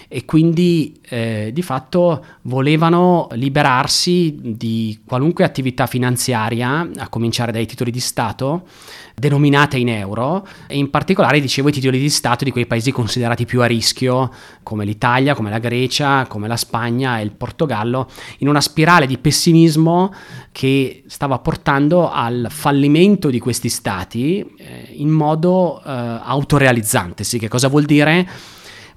e 0.09 0.25
quindi 0.25 1.01
eh, 1.09 1.51
di 1.53 1.63
fatto 1.63 2.25
volevano 2.43 3.29
liberarsi 3.33 4.39
di 4.41 5.01
qualunque 5.05 5.45
attività 5.45 5.87
finanziaria, 5.87 6.89
a 6.97 7.09
cominciare 7.09 7.53
dai 7.53 7.67
titoli 7.67 7.91
di 7.91 8.01
Stato, 8.01 8.67
denominate 9.15 9.79
in 9.79 9.89
euro 9.89 10.47
e 10.67 10.77
in 10.77 10.91
particolare 10.91 11.41
dicevo 11.41 11.71
i 11.71 11.73
titoli 11.73 11.99
di 11.99 12.11
Stato 12.11 12.45
di 12.45 12.51
quei 12.51 12.67
paesi 12.67 12.93
considerati 12.93 13.47
più 13.47 13.63
a 13.63 13.67
rischio 13.67 14.31
come 14.63 14.85
l'Italia, 14.85 15.35
come 15.35 15.51
la 15.51 15.59
Grecia, 15.59 16.27
come 16.27 16.49
la 16.49 16.57
Spagna 16.57 17.19
e 17.19 17.23
il 17.23 17.33
Portogallo, 17.33 18.09
in 18.39 18.49
una 18.49 18.61
spirale 18.61 19.07
di 19.07 19.19
pessimismo 19.19 20.13
che 20.53 21.05
stava 21.07 21.39
portando 21.39 22.11
al 22.11 22.47
fallimento 22.51 23.31
di 23.31 23.39
questi 23.39 23.69
stati 23.69 24.47
eh, 24.59 24.89
in 24.93 25.09
modo 25.09 25.83
eh, 25.85 25.91
autorealizzante. 25.91 27.25
Sì, 27.25 27.39
che 27.39 27.49
cosa 27.49 27.69
vuol 27.69 27.85
dire? 27.85 28.29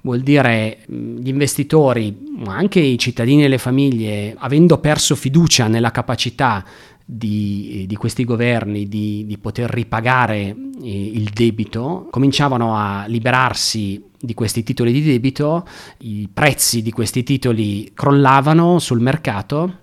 Vuol 0.02 0.20
dire 0.20 0.78
gli 0.86 1.28
investitori, 1.28 2.16
ma 2.38 2.56
anche 2.56 2.80
i 2.80 2.98
cittadini 2.98 3.44
e 3.44 3.48
le 3.48 3.58
famiglie, 3.58 4.34
avendo 4.38 4.78
perso 4.78 5.14
fiducia 5.14 5.68
nella 5.68 5.90
capacità 5.90 6.64
di, 7.04 7.84
di 7.88 7.96
questi 7.96 8.24
governi 8.24 8.88
di, 8.88 9.24
di, 9.26 9.38
poter 9.38 9.68
ripagare 9.68 10.54
il 10.82 11.28
debito, 11.34 12.06
cominciavano 12.10 12.76
a 12.76 13.04
liberarsi 13.06 14.02
di 14.18 14.34
questi 14.34 14.62
titoli 14.62 14.92
di 14.92 15.02
debito, 15.02 15.66
i 15.98 16.28
prezzi 16.32 16.82
di 16.82 16.92
questi 16.92 17.22
titoli 17.22 17.90
crollavano 17.94 18.78
sul 18.78 19.00
mercato 19.00 19.78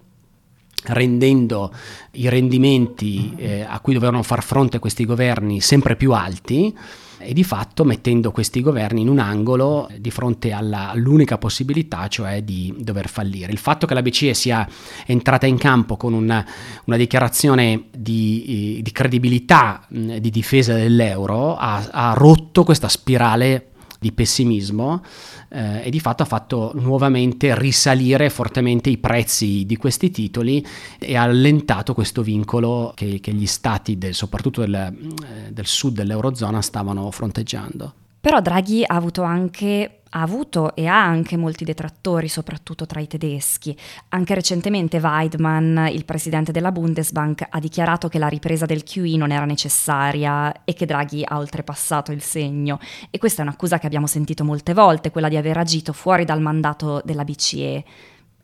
rendendo 0.89 1.73
i 2.13 2.29
rendimenti 2.29 3.33
eh, 3.35 3.65
a 3.67 3.79
cui 3.81 3.93
dovevano 3.93 4.23
far 4.23 4.41
fronte 4.41 4.79
questi 4.79 5.05
governi 5.05 5.59
sempre 5.59 5.97
più 5.97 6.13
alti 6.13 6.73
e 7.19 7.33
di 7.33 7.43
fatto 7.43 7.83
mettendo 7.83 8.31
questi 8.31 8.61
governi 8.61 9.01
in 9.01 9.09
un 9.09 9.19
angolo 9.19 9.89
di 9.97 10.11
fronte 10.11 10.51
alla, 10.51 10.89
all'unica 10.89 11.37
possibilità, 11.37 12.07
cioè 12.07 12.43
di 12.43 12.73
dover 12.77 13.07
fallire. 13.07 13.51
Il 13.51 13.57
fatto 13.57 13.87
che 13.87 13.93
la 13.93 14.01
BCE 14.01 14.33
sia 14.33 14.67
entrata 15.05 15.45
in 15.45 15.57
campo 15.57 15.97
con 15.97 16.13
una, 16.13 16.45
una 16.85 16.97
dichiarazione 16.97 17.85
di, 17.95 18.79
di 18.81 18.91
credibilità, 18.91 19.85
di 19.87 20.29
difesa 20.29 20.73
dell'euro, 20.73 21.55
ha, 21.55 21.87
ha 21.91 22.13
rotto 22.13 22.63
questa 22.63 22.87
spirale 22.87 23.71
di 23.99 24.11
pessimismo 24.11 25.03
eh, 25.49 25.85
e 25.85 25.89
di 25.89 25.99
fatto 25.99 26.23
ha 26.23 26.25
fatto 26.25 26.71
nuovamente 26.75 27.57
risalire 27.57 28.29
fortemente 28.29 28.89
i 28.89 28.97
prezzi 28.97 29.65
di 29.65 29.75
questi 29.77 30.11
titoli 30.11 30.65
e 30.99 31.15
ha 31.15 31.23
allentato 31.23 31.93
questo 31.93 32.21
vincolo 32.21 32.91
che, 32.95 33.19
che 33.19 33.33
gli 33.33 33.47
stati, 33.47 33.97
del, 33.97 34.13
soprattutto 34.13 34.61
del, 34.61 34.73
eh, 34.75 35.51
del 35.51 35.65
sud 35.65 35.95
dell'Eurozona, 35.95 36.61
stavano 36.61 37.09
fronteggiando. 37.11 37.93
Però 38.19 38.41
Draghi 38.41 38.83
ha 38.85 38.95
avuto 38.95 39.21
anche 39.21 39.96
ha 40.11 40.21
avuto 40.21 40.75
e 40.75 40.87
ha 40.87 41.03
anche 41.03 41.37
molti 41.37 41.63
detrattori, 41.63 42.27
soprattutto 42.27 42.85
tra 42.85 42.99
i 42.99 43.07
tedeschi. 43.07 43.77
Anche 44.09 44.33
recentemente 44.33 44.97
Weidmann, 44.97 45.87
il 45.87 46.05
presidente 46.05 46.51
della 46.51 46.71
Bundesbank, 46.71 47.45
ha 47.49 47.59
dichiarato 47.59 48.07
che 48.07 48.19
la 48.19 48.27
ripresa 48.27 48.65
del 48.65 48.83
QE 48.83 49.17
non 49.17 49.31
era 49.31 49.45
necessaria 49.45 50.63
e 50.63 50.73
che 50.73 50.85
Draghi 50.85 51.23
ha 51.25 51.37
oltrepassato 51.37 52.11
il 52.11 52.21
segno. 52.21 52.79
E 53.09 53.17
questa 53.17 53.41
è 53.41 53.45
un'accusa 53.45 53.79
che 53.79 53.85
abbiamo 53.85 54.07
sentito 54.07 54.43
molte 54.43 54.73
volte, 54.73 55.11
quella 55.11 55.29
di 55.29 55.37
aver 55.37 55.57
agito 55.57 55.93
fuori 55.93 56.25
dal 56.25 56.41
mandato 56.41 57.01
della 57.03 57.23
BCE. 57.23 57.83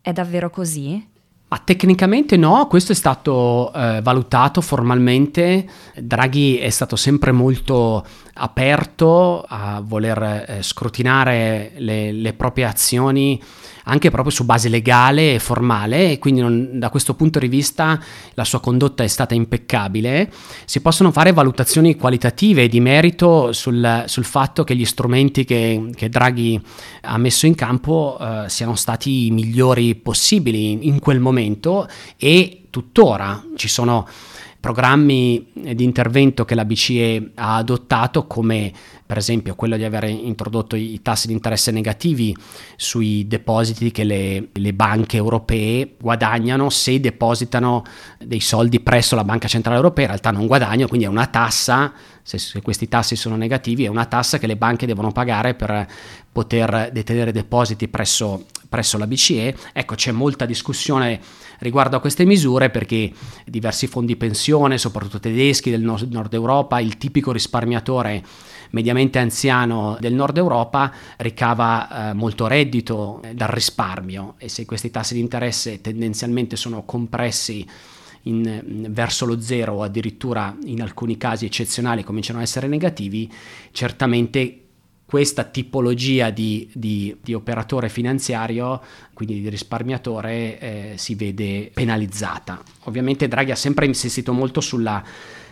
È 0.01 0.11
davvero 0.11 0.49
così? 0.49 1.11
Ma 1.53 1.61
tecnicamente 1.63 2.35
no, 2.35 2.65
questo 2.65 2.93
è 2.93 2.95
stato 2.95 3.71
eh, 3.75 3.99
valutato 4.01 4.59
formalmente. 4.59 5.67
Draghi 5.95 6.57
è 6.57 6.71
stato 6.71 6.95
sempre 6.95 7.31
molto 7.31 8.03
aperto 8.33 9.45
a 9.47 9.79
voler 9.85 10.45
eh, 10.47 10.63
scrutinare 10.63 11.73
le, 11.75 12.11
le 12.11 12.33
proprie 12.33 12.65
azioni 12.65 13.39
anche 13.83 14.09
proprio 14.09 14.31
su 14.31 14.45
base 14.45 14.69
legale 14.69 15.35
e 15.35 15.39
formale 15.39 16.11
e 16.11 16.19
quindi 16.19 16.41
non, 16.41 16.79
da 16.79 16.89
questo 16.89 17.15
punto 17.15 17.39
di 17.39 17.47
vista 17.47 17.99
la 18.33 18.43
sua 18.43 18.59
condotta 18.59 19.03
è 19.03 19.07
stata 19.07 19.33
impeccabile. 19.33 20.31
Si 20.65 20.81
possono 20.81 21.11
fare 21.11 21.33
valutazioni 21.33 21.95
qualitative 21.95 22.67
di 22.67 22.79
merito 22.79 23.51
sul, 23.51 24.03
sul 24.07 24.25
fatto 24.25 24.63
che 24.63 24.75
gli 24.75 24.85
strumenti 24.85 25.43
che, 25.43 25.89
che, 25.95 26.09
Draghi 26.09 26.61
ha 27.01 27.17
messo 27.17 27.45
in 27.45 27.55
campo 27.55 28.17
eh, 28.19 28.45
siano 28.47 28.75
stati 28.75 29.27
i 29.27 29.31
migliori 29.31 29.95
possibili 29.95 30.87
in 30.87 30.99
quel 30.99 31.19
momento 31.19 31.87
e 32.17 32.63
tuttora 32.69 33.43
ci 33.55 33.67
sono 33.67 34.07
programmi 34.63 35.45
di 35.51 35.83
intervento 35.83 36.45
che 36.45 36.55
la 36.55 36.63
BCE 36.63 37.31
ha 37.35 37.57
adottato 37.57 38.27
come 38.27 38.71
per 39.05 39.17
esempio 39.17 39.55
quello 39.55 39.75
di 39.75 39.83
aver 39.83 40.05
introdotto 40.05 40.77
i 40.77 41.01
tassi 41.01 41.27
di 41.27 41.33
interesse 41.33 41.69
negativi 41.71 42.33
sui 42.77 43.27
depositi 43.27 43.91
che 43.91 44.05
le, 44.05 44.47
le, 44.53 44.73
banche 44.73 45.17
europee 45.17 45.95
guadagnano. 45.99 46.69
Se 46.69 46.97
depositano 46.97 47.83
dei 48.23 48.39
soldi 48.39 48.79
presso 48.79 49.17
la 49.17 49.25
Banca 49.25 49.49
Centrale 49.49 49.75
Europea, 49.75 50.05
in 50.05 50.11
realtà 50.11 50.31
non 50.31 50.47
guadagnano, 50.47 50.87
quindi 50.87 51.07
è 51.07 51.09
una 51.09 51.27
tassa, 51.27 51.91
se 52.21 52.61
questi 52.61 52.87
tassi 52.87 53.17
sono 53.17 53.35
negativi, 53.35 53.83
è 53.83 53.89
una 53.89 54.05
tassa 54.05 54.37
che 54.37 54.47
le 54.47 54.55
banche 54.55 54.85
devono 54.85 55.11
pagare 55.11 55.55
per 55.55 55.85
poter 56.31 56.89
detenere 56.93 57.33
depositi 57.33 57.89
presso, 57.89 58.45
presso 58.73 58.97
la 58.97 59.05
BCE. 59.05 59.55
Ecco, 59.71 59.93
c'è 59.93 60.11
molta 60.11 60.47
discussione 60.47 61.19
riguardo 61.59 61.95
a 61.95 61.99
queste 61.99 62.25
misure 62.25 62.71
perché 62.71 63.11
diversi 63.45 63.85
fondi 63.85 64.15
pensione, 64.15 64.79
soprattutto 64.79 65.19
tedeschi 65.19 65.69
del 65.69 65.83
nord 65.83 66.33
Europa, 66.33 66.79
il 66.79 66.97
tipico 66.97 67.31
risparmiatore 67.31 68.23
mediamente 68.71 69.19
anziano 69.19 69.95
del 69.99 70.15
nord 70.15 70.37
Europa 70.37 70.91
ricava 71.17 72.09
eh, 72.09 72.13
molto 72.13 72.47
reddito 72.47 73.21
eh, 73.21 73.35
dal 73.35 73.49
risparmio 73.49 74.33
e 74.39 74.49
se 74.49 74.65
questi 74.65 74.89
tassi 74.89 75.13
di 75.13 75.19
interesse 75.19 75.79
tendenzialmente 75.79 76.55
sono 76.55 76.81
compressi 76.83 77.63
in, 78.23 78.87
verso 78.89 79.27
lo 79.27 79.39
zero 79.39 79.73
o 79.73 79.83
addirittura 79.83 80.57
in 80.63 80.81
alcuni 80.81 81.15
casi 81.17 81.45
eccezionali 81.45 82.03
cominciano 82.03 82.39
a 82.39 82.41
essere 82.41 82.65
negativi, 82.65 83.31
certamente 83.71 84.62
questa 85.13 85.43
tipologia 85.43 86.31
di, 86.31 86.67
di, 86.73 87.15
di, 87.21 87.35
operatore 87.35 87.87
finanziario, 87.87 88.81
quindi 89.13 89.41
di 89.41 89.49
risparmiatore, 89.49 90.59
eh, 90.59 90.93
si 90.95 91.13
vede 91.13 91.69
penalizzata. 91.71 92.59
Ovviamente 92.85 93.27
Draghi 93.27 93.51
ha 93.51 93.55
sempre 93.55 93.85
insistito 93.85 94.33
molto 94.33 94.59
sulla, 94.59 95.03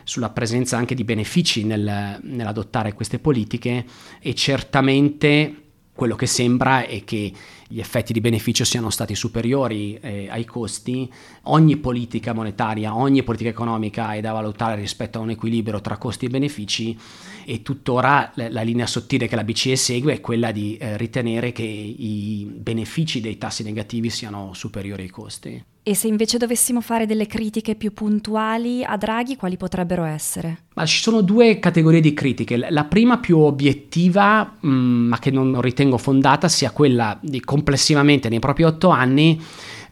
sulla 0.03 0.31
presenza 0.31 0.77
anche 0.77 0.95
di 0.95 1.03
benefici 1.03 1.63
nel, 1.63 2.19
nell'adottare 2.23 2.93
queste 2.93 3.19
politiche 3.19 3.85
e 4.19 4.33
certamente 4.33 5.55
quello 5.93 6.15
che 6.15 6.25
sembra 6.25 6.87
è 6.87 7.03
che 7.03 7.31
gli 7.71 7.79
effetti 7.79 8.11
di 8.11 8.19
beneficio 8.19 8.65
siano 8.65 8.89
stati 8.89 9.15
superiori 9.15 9.97
eh, 10.01 10.27
ai 10.29 10.43
costi, 10.43 11.09
ogni 11.43 11.77
politica 11.77 12.33
monetaria, 12.33 12.95
ogni 12.95 13.23
politica 13.23 13.49
economica 13.49 14.13
è 14.13 14.19
da 14.19 14.33
valutare 14.33 14.75
rispetto 14.75 15.17
a 15.17 15.21
un 15.21 15.29
equilibrio 15.29 15.79
tra 15.79 15.97
costi 15.97 16.25
e 16.25 16.29
benefici 16.29 16.97
e 17.45 17.61
tuttora 17.61 18.31
la, 18.35 18.49
la 18.49 18.61
linea 18.61 18.85
sottile 18.85 19.27
che 19.27 19.35
la 19.35 19.45
BCE 19.45 19.77
segue 19.77 20.13
è 20.13 20.21
quella 20.21 20.51
di 20.51 20.75
eh, 20.75 20.97
ritenere 20.97 21.53
che 21.53 21.63
i 21.63 22.45
benefici 22.53 23.21
dei 23.21 23.37
tassi 23.37 23.63
negativi 23.63 24.09
siano 24.09 24.53
superiori 24.53 25.03
ai 25.03 25.09
costi. 25.09 25.63
E 25.83 25.95
se 25.95 26.07
invece 26.07 26.37
dovessimo 26.37 26.79
fare 26.79 27.07
delle 27.07 27.25
critiche 27.25 27.73
più 27.73 27.91
puntuali 27.91 28.83
a 28.83 28.97
Draghi, 28.97 29.35
quali 29.35 29.57
potrebbero 29.57 30.03
essere? 30.03 30.65
Ma 30.75 30.85
ci 30.85 31.01
sono 31.01 31.21
due 31.21 31.57
categorie 31.57 32.01
di 32.01 32.13
critiche. 32.13 32.69
La 32.69 32.83
prima 32.83 33.17
più 33.17 33.39
obiettiva, 33.39 34.57
mh, 34.59 34.69
mm, 34.69 35.07
ma 35.07 35.17
che 35.17 35.31
non 35.31 35.59
ritengo 35.59 35.97
fondata, 35.97 36.47
sia 36.47 36.69
quella 36.69 37.17
di 37.19 37.39
complessivamente 37.61 38.27
nei 38.27 38.39
propri 38.39 38.63
otto 38.63 38.89
anni 38.89 39.39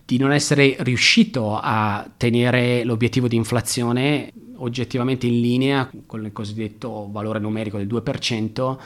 di 0.04 0.18
non 0.18 0.32
essere 0.32 0.76
riuscito 0.80 1.60
a 1.62 2.10
tenere 2.18 2.84
l'obiettivo 2.84 3.28
di 3.28 3.36
inflazione 3.36 4.34
oggettivamente 4.56 5.28
in 5.28 5.40
linea 5.40 5.90
con 6.08 6.26
il 6.26 6.34
cosiddetto 6.34 7.08
valore 7.12 7.40
numerico 7.40 7.78
del 7.78 7.86
2%. 7.88 8.78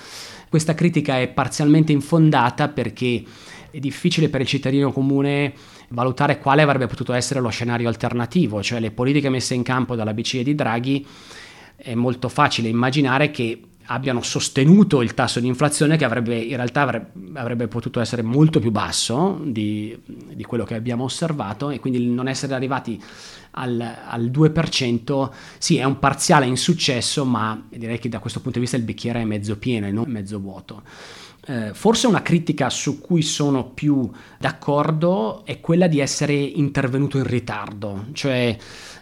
Questa 0.50 0.75
critica 0.75 1.20
è 1.20 1.30
parzialmente 1.30 1.94
infondata 1.94 2.68
perché 2.68 3.24
è 3.72 3.80
difficile 3.80 4.28
per 4.28 4.42
il 4.42 4.48
cittadino 4.48 4.92
comune 4.92 5.54
valutare 5.90 6.38
quale 6.38 6.62
avrebbe 6.62 6.86
potuto 6.86 7.13
essere 7.13 7.40
lo 7.40 7.50
scenario 7.50 7.88
alternativo, 7.88 8.62
cioè 8.62 8.82
le 8.82 8.92
politiche 8.92 9.30
messe 9.30 9.54
in 9.54 9.63
campo 9.63 9.96
dalla 9.96 10.13
BCE 10.13 10.44
di 10.44 10.56
Draghi 10.56 11.08
è 11.78 11.96
molto 11.96 12.28
facile 12.28 12.68
immaginare 12.68 13.32
che 13.32 13.60
abbiano 13.86 14.22
sostenuto 14.22 15.02
il 15.02 15.13
tasso 15.13 15.40
di 15.40 15.48
inflazione 15.48 15.98
che 15.98 16.06
avrebbe, 16.06 16.38
in 16.38 16.56
realtà 16.56 16.82
avrebbe, 16.82 17.12
avrebbe 17.40 17.68
potuto 17.68 18.00
essere 18.00 18.22
molto 18.22 18.60
più 18.60 18.72
basso 18.72 19.40
di, 19.44 19.98
di, 20.06 20.44
quello 20.44 20.63
che 20.63 20.75
abbiamo 20.75 21.04
osservato 21.04 21.70
e 21.70 21.80
quindi 21.80 22.06
non 22.08 22.28
essere 22.28 22.54
arrivati 22.54 23.02
al, 23.52 23.80
al 24.08 24.25
2% 24.25 25.30
sì 25.58 25.78
è 25.78 25.84
un 25.84 26.00
parziale 26.00 26.46
insuccesso 26.46 27.25
ma 27.25 27.62
direi 27.70 28.00
che 28.00 28.10
da 28.10 28.20
questo 28.20 28.40
punto 28.40 28.58
di 28.58 28.63
vista 28.63 28.78
il 28.78 28.84
bicchiere 28.84 29.22
è 29.22 29.25
mezzo 29.25 29.58
pieno 29.58 29.88
e 29.88 29.92
non 29.92 30.10
mezzo 30.10 30.40
vuoto. 30.40 30.84
Eh, 31.46 31.74
forse 31.74 32.08
una 32.08 32.22
critica 32.22 32.70
su 32.70 33.02
cui 33.02 33.22
sono 33.22 33.66
più 33.66 34.10
d'accordo 34.40 35.44
è 35.46 35.60
quella 35.60 35.88
di 35.88 36.00
essere 36.00 36.34
intervenuto 36.34 37.18
in 37.18 37.26
ritardo, 37.26 38.06
cioè 38.14 38.56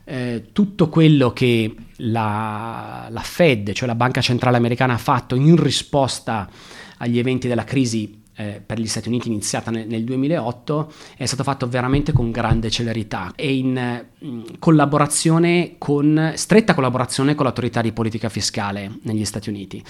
eh, 0.04 0.46
tutto 0.52 0.90
quello 0.90 1.34
che 1.34 1.76
la, 1.98 3.08
la 3.10 3.22
Fed, 3.22 3.74
cioè 3.74 3.88
la 3.88 3.96
Banca 3.96 4.22
Centrale 4.22 4.58
Americana, 4.58 4.94
ha 4.94 4.98
fatto 4.98 5.36
in 5.36 5.56
risposta 5.56 6.50
agli 6.98 7.20
eventi 7.20 7.48
della 7.48 7.64
crisi 7.64 8.20
eh, 8.36 8.62
per 8.66 8.80
gli 8.80 8.88
Stati 8.88 9.08
Uniti 9.08 9.28
iniziata 9.28 9.70
nel, 9.70 9.86
nel, 9.88 10.04
2008 10.04 10.92
è 11.18 11.26
stato 11.26 11.44
fatto 11.44 11.68
veramente 11.68 12.12
con 12.12 12.32
grande 12.32 12.72
celerità 12.72 13.34
e 13.36 13.56
in 13.56 14.06
mh, 14.18 14.42
collaborazione 14.58 15.76
con 15.78 16.32
stretta 16.36 16.74
collaborazione 16.74 17.36
con 17.36 17.46
l'autorità 17.46 17.82
di 17.82 17.92
politica 17.92 18.30
fiscale 18.30 19.00
negli 19.04 19.26
Stati 19.26 19.50
Uniti. 19.50 19.84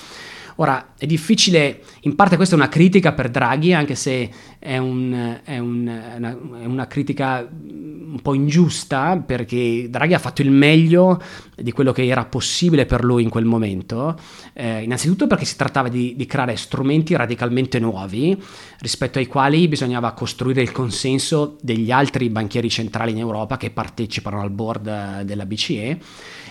Ora, 0.61 0.93
è 0.95 1.07
difficile, 1.07 1.81
in 2.01 2.13
parte 2.13 2.35
questa 2.35 2.53
è 2.53 2.57
una 2.57 2.69
critica 2.69 3.13
per 3.13 3.31
Draghi, 3.31 3.73
anche 3.73 3.95
se 3.95 4.29
è, 4.63 4.77
un, 4.77 5.39
è, 5.43 5.57
un, 5.57 5.91
una, 6.17 6.37
è 6.61 6.65
una 6.65 6.85
critica 6.85 7.49
un 7.49 8.19
po' 8.21 8.35
ingiusta, 8.35 9.17
perché 9.17 9.87
Draghi 9.89 10.13
ha 10.13 10.19
fatto 10.19 10.43
il 10.43 10.51
meglio 10.51 11.19
di 11.55 11.71
quello 11.71 11.91
che 11.91 12.05
era 12.05 12.25
possibile 12.25 12.85
per 12.85 13.03
lui 13.03 13.23
in 13.23 13.29
quel 13.29 13.45
momento, 13.45 14.15
eh, 14.53 14.83
innanzitutto 14.83 15.25
perché 15.25 15.45
si 15.45 15.55
trattava 15.55 15.87
di, 15.87 16.15
di, 16.15 16.25
creare 16.27 16.55
strumenti 16.57 17.15
radicalmente 17.15 17.79
nuovi, 17.79 18.39
rispetto 18.79 19.17
ai 19.17 19.25
quali 19.25 19.67
bisognava 19.67 20.11
costruire 20.11 20.61
il 20.61 20.71
consenso 20.71 21.57
degli 21.61 21.89
altri 21.89 22.29
banchieri 22.29 22.69
centrali 22.69 23.11
in 23.11 23.17
Europa 23.17 23.57
che 23.57 23.71
partecipano 23.71 24.41
al 24.41 24.51
board 24.51 24.87
eh, 24.87 25.25
della 25.25 25.45
BCE 25.47 25.99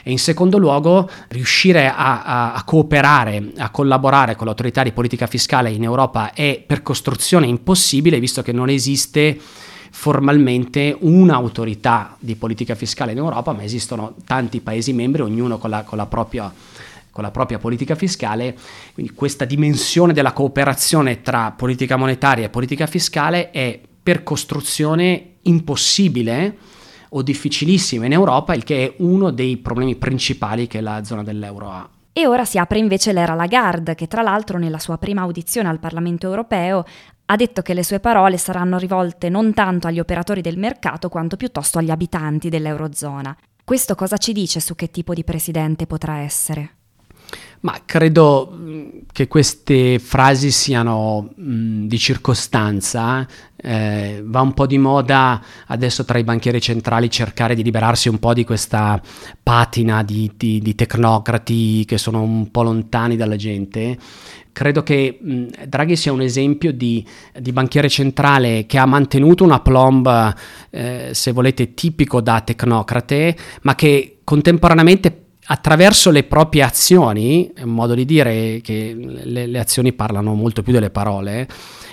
e. 0.03 0.11
In 0.11 0.19
secondo 0.19 0.59
luogo 0.59 1.09
riuscire 1.29 1.89
a, 1.89 2.23
a, 2.23 2.53
a 2.55 2.65
cooperare, 2.65 3.53
a 3.59 3.71
collaborare 3.71 4.35
con 4.35 4.47
l'autorità 4.47 4.83
di 4.83 4.93
politica 4.93 5.27
fiscale 5.27 5.71
in 5.71 5.83
Europa 5.83 6.33
è 6.33 6.63
per 6.67 6.83
costruzione 6.83 7.47
impossibile 7.47 8.00
visto 8.01 8.43
che 8.43 8.53
non 8.53 8.69
esiste 8.69 9.39
formalmente 9.91 10.97
un'autorità 11.01 12.17
di 12.19 12.37
politica 12.37 12.75
fiscale 12.75 13.13
in 13.13 13.19
Europa, 13.19 13.53
ma 13.53 13.65
esistono 13.65 14.15
tanti 14.25 14.61
Paesi 14.61 14.93
membri, 14.93 15.23
ognuno 15.23 15.59
con 15.59 15.71
la, 15.71 15.83
con 15.83 15.99
la 15.99 16.07
propria 16.07 16.53
con 17.11 17.25
la 17.25 17.33
propria 17.33 17.59
politica 17.59 17.97
fiscale, 17.97 18.57
quindi 18.95 19.13
questa 19.13 19.45
dimensione 19.45 20.13
della 20.13 20.33
cooperazione 20.33 21.23
tra 21.23 21.51
politica 21.51 21.97
monetaria 21.97 22.47
e 22.47 22.51
politica 22.51 22.87
fiscale 22.87 23.51
è 23.51 23.81
per 24.01 24.23
costruzione 24.23 25.35
impossibile 25.43 26.57
o 27.11 27.23
difficilissima 27.23 28.07
in 28.07 28.13
Europa, 28.13 28.55
il 28.55 28.63
che 28.63 28.87
è 28.87 28.95
uno 28.99 29.31
dei 29.31 29.57
problemi 29.57 29.97
principali 29.97 30.67
che 30.67 30.81
la 30.81 31.03
zona 31.03 31.25
dell'euro 31.25 31.69
ha. 31.69 31.89
E 32.13 32.27
ora 32.27 32.45
si 32.45 32.59
apre 32.59 32.79
invece 32.79 33.13
l'era 33.13 33.35
Lagarde, 33.35 33.95
che 33.95 34.07
tra 34.07 34.23
l'altro 34.23 34.59
nella 34.59 34.79
sua 34.79 34.99
prima 34.99 35.23
audizione 35.23 35.69
al 35.69 35.79
Parlamento 35.79 36.27
europeo 36.27 36.85
ha 37.31 37.37
detto 37.37 37.63
che 37.63 37.75
le 37.75 37.85
sue 37.85 38.01
parole 38.01 38.37
saranno 38.39 38.77
rivolte 38.77 39.29
non 39.29 39.55
tanto 39.55 39.87
agli 39.87 40.01
operatori 40.01 40.41
del 40.41 40.59
mercato 40.59 41.09
quanto 41.09 41.37
piuttosto 41.37 41.79
agli 41.79 41.91
abitanti 41.91 42.49
dell'Eurozona. 42.49 43.37
Questo 43.63 43.95
cosa 43.95 44.17
ci 44.17 44.33
dice 44.33 44.59
su 44.59 44.75
che 44.75 44.91
tipo 44.91 45.15
di 45.15 45.23
presidente 45.23 45.87
potrà 45.87 46.19
essere? 46.19 46.80
Ma 47.63 47.79
credo 47.85 48.51
mm, 48.57 48.89
che 49.13 49.29
queste 49.29 49.99
frasi 49.99 50.51
siano 50.51 51.31
mh, 51.37 51.53
mm, 51.53 51.87
di 51.87 51.99
circostanza, 51.99 53.27
eh, 53.57 54.23
va 54.25 54.41
un 54.41 54.55
po' 54.55 54.67
di 54.67 54.79
moda 54.79 55.43
adesso 55.67 56.07
tra 56.07 56.17
i 56.17 56.25
banchieri 56.25 56.59
centrali 56.59 57.11
cercare 57.11 57.55
di 57.55 57.63
liberarsi 57.63 58.09
un 58.09 58.19
po' 58.19 58.33
di 58.33 58.45
questa 58.45 58.99
patina 59.43 60.03
di, 60.03 60.33
di, 60.35 60.61
di 60.61 60.75
tecnocrati 60.75 61.85
che 61.85 61.99
sono 61.99 62.23
un 62.23 62.51
po' 62.51 62.63
lontani 62.63 63.17
dalla 63.17 63.37
gente. 63.37 63.99
Credo 64.53 64.83
che 64.83 65.19
mh, 65.21 65.33
mm, 65.33 65.47
Draghi 65.69 65.97
sia 65.97 66.13
un 66.13 66.23
esempio 66.23 66.73
di, 66.73 67.07
di, 67.39 67.53
banchiere 67.53 67.91
centrale 67.91 68.65
che 68.65 68.79
ha 68.79 68.87
mantenuto 68.87 69.45
una 69.45 69.61
plomb, 69.61 70.35
eh, 70.71 71.11
se 71.13 71.33
volete, 71.33 71.75
tipico 71.75 72.23
da 72.23 72.41
tecnocrate, 72.41 73.37
ma 73.63 73.75
che 73.75 74.21
contemporaneamente 74.25 75.25
attraverso 75.53 76.13
le 76.13 76.23
proprie 76.23 76.63
azioni, 76.63 77.51
è 77.53 77.63
un 77.63 77.75
modo 77.75 77.95
di 77.95 78.05
dire 78.05 78.61
che 78.63 78.95
le, 78.97 79.47
le 79.47 79.59
azioni 79.59 79.93
parlano 79.93 80.33
molto 80.35 80.63
più 80.63 80.73
delle 80.73 80.91
parole, 80.91 81.49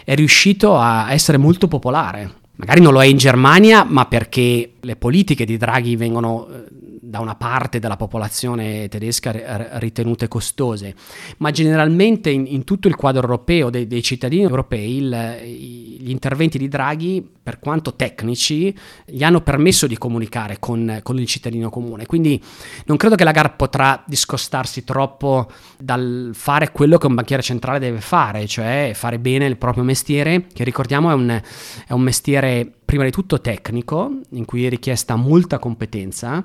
è 0.06 0.14
riuscito 0.14 0.78
a 0.78 1.12
essere 1.12 1.38
molto 1.38 1.68
popolare. 1.68 2.32
Magari 2.58 2.82
non 2.82 2.94
lo 2.94 3.02
è 3.02 3.08
in 3.08 3.18
Germania, 3.18 3.84
ma 3.84 4.06
perché 4.06 4.74
le 4.80 4.96
politiche 4.96 5.44
di 5.44 5.58
Draghi 5.58 5.96
vengono 5.96 6.48
eh, 6.48 6.66
da 7.08 7.20
una 7.20 7.36
parte 7.36 7.80
della 7.80 7.96
popolazione 7.96 8.90
tedesca 8.90 9.78
ritenute 9.78 10.28
costose, 10.28 10.94
ma 11.38 11.52
generalmente 11.52 12.30
in, 12.30 12.46
in 12.48 12.66
tutto 12.66 12.90
il 12.90 12.96
quadro 12.96 13.22
europeo 13.22 13.70
dei, 13.70 13.88
dei 13.88 14.04
cittadini 14.04 14.42
europei 14.42 14.98
il, 14.98 15.38
gli 15.44 16.10
interventi 16.10 16.58
di 16.58 16.68
Draghi, 16.68 17.26
per 17.48 17.60
quanto 17.60 17.96
tecnici, 17.96 18.76
gli 19.06 19.24
hanno 19.24 19.40
permesso 19.40 19.88
di 19.88 19.98
comunicare 19.98 20.58
con, 20.60 21.00
con 21.02 21.18
il 21.18 21.26
cittadino 21.26 21.70
comune. 21.70 22.06
Quindi 22.06 22.44
non 22.86 22.98
credo 22.98 23.16
che 23.16 23.24
la 23.24 23.32
GAR 23.32 23.56
potrà 23.56 24.04
discostarsi 24.06 24.84
troppo 24.84 25.50
dal 25.80 26.32
fare 26.34 26.74
quello 26.74 26.98
che 26.98 27.08
un 27.08 27.16
banchiere 27.16 27.42
centrale 27.42 27.80
deve 27.80 28.02
fare, 28.02 28.46
cioè 28.48 28.92
fare 28.94 29.18
bene 29.18 29.46
il 29.46 29.56
proprio 29.56 29.86
mestiere, 29.86 30.48
che 30.52 30.66
ricordiamo 30.66 31.10
è 31.10 31.14
un, 31.14 31.42
è 31.88 31.94
un 31.94 32.02
mestiere 32.02 32.70
prima 32.88 33.04
di 33.04 33.12
tutto 33.12 33.42
tecnico, 33.42 34.22
in 34.30 34.46
cui 34.46 34.66
è 34.66 34.70
richiesta 34.70 35.18
molta 35.18 35.60
competenza. 35.60 36.42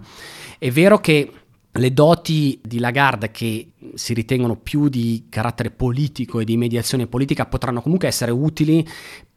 È 0.58 0.70
vero 0.72 0.98
che 0.98 1.30
le 1.70 1.92
doti 1.92 2.60
di 2.60 2.80
Lagarde 2.80 3.30
che 3.30 3.74
si 3.94 4.12
ritengono 4.12 4.56
più 4.56 4.88
di 4.88 5.26
carattere 5.28 5.70
politico 5.70 6.40
e 6.40 6.44
di 6.44 6.56
mediazione 6.56 7.06
politica 7.06 7.46
potranno 7.46 7.80
comunque 7.80 8.08
essere 8.08 8.32
utili 8.32 8.84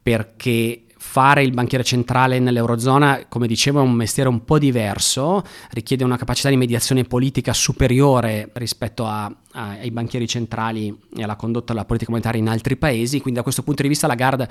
perché 0.02 0.86
fare 0.98 1.44
il 1.44 1.52
banchiere 1.52 1.84
centrale 1.84 2.40
nell'Eurozona, 2.40 3.28
come 3.30 3.46
dicevo, 3.46 3.82
è 3.82 3.84
un 3.84 3.94
mestiere 3.94 4.28
un 4.28 4.44
po' 4.44 4.58
diverso, 4.58 5.44
richiede 5.74 6.04
una 6.04 6.18
capacità 6.18 6.50
di 6.50 6.58
mediazione 6.58 7.04
politica 7.04 7.54
superiore 7.54 8.50
rispetto 8.54 9.06
a, 9.06 9.32
ai 9.56 9.90
banchieri 9.92 10.28
centrali 10.28 10.94
e 11.16 11.24
alla 11.24 11.36
condotta 11.36 11.74
della 11.74 11.86
politica 11.86 12.12
monetaria 12.12 12.42
in 12.42 12.50
altri 12.50 12.76
paesi, 12.76 13.20
quindi 13.20 13.40
da 13.40 13.44
questo 13.44 13.64
punto 13.64 13.82
di 13.82 13.88
vista 13.88 14.06
Lagarde 14.06 14.50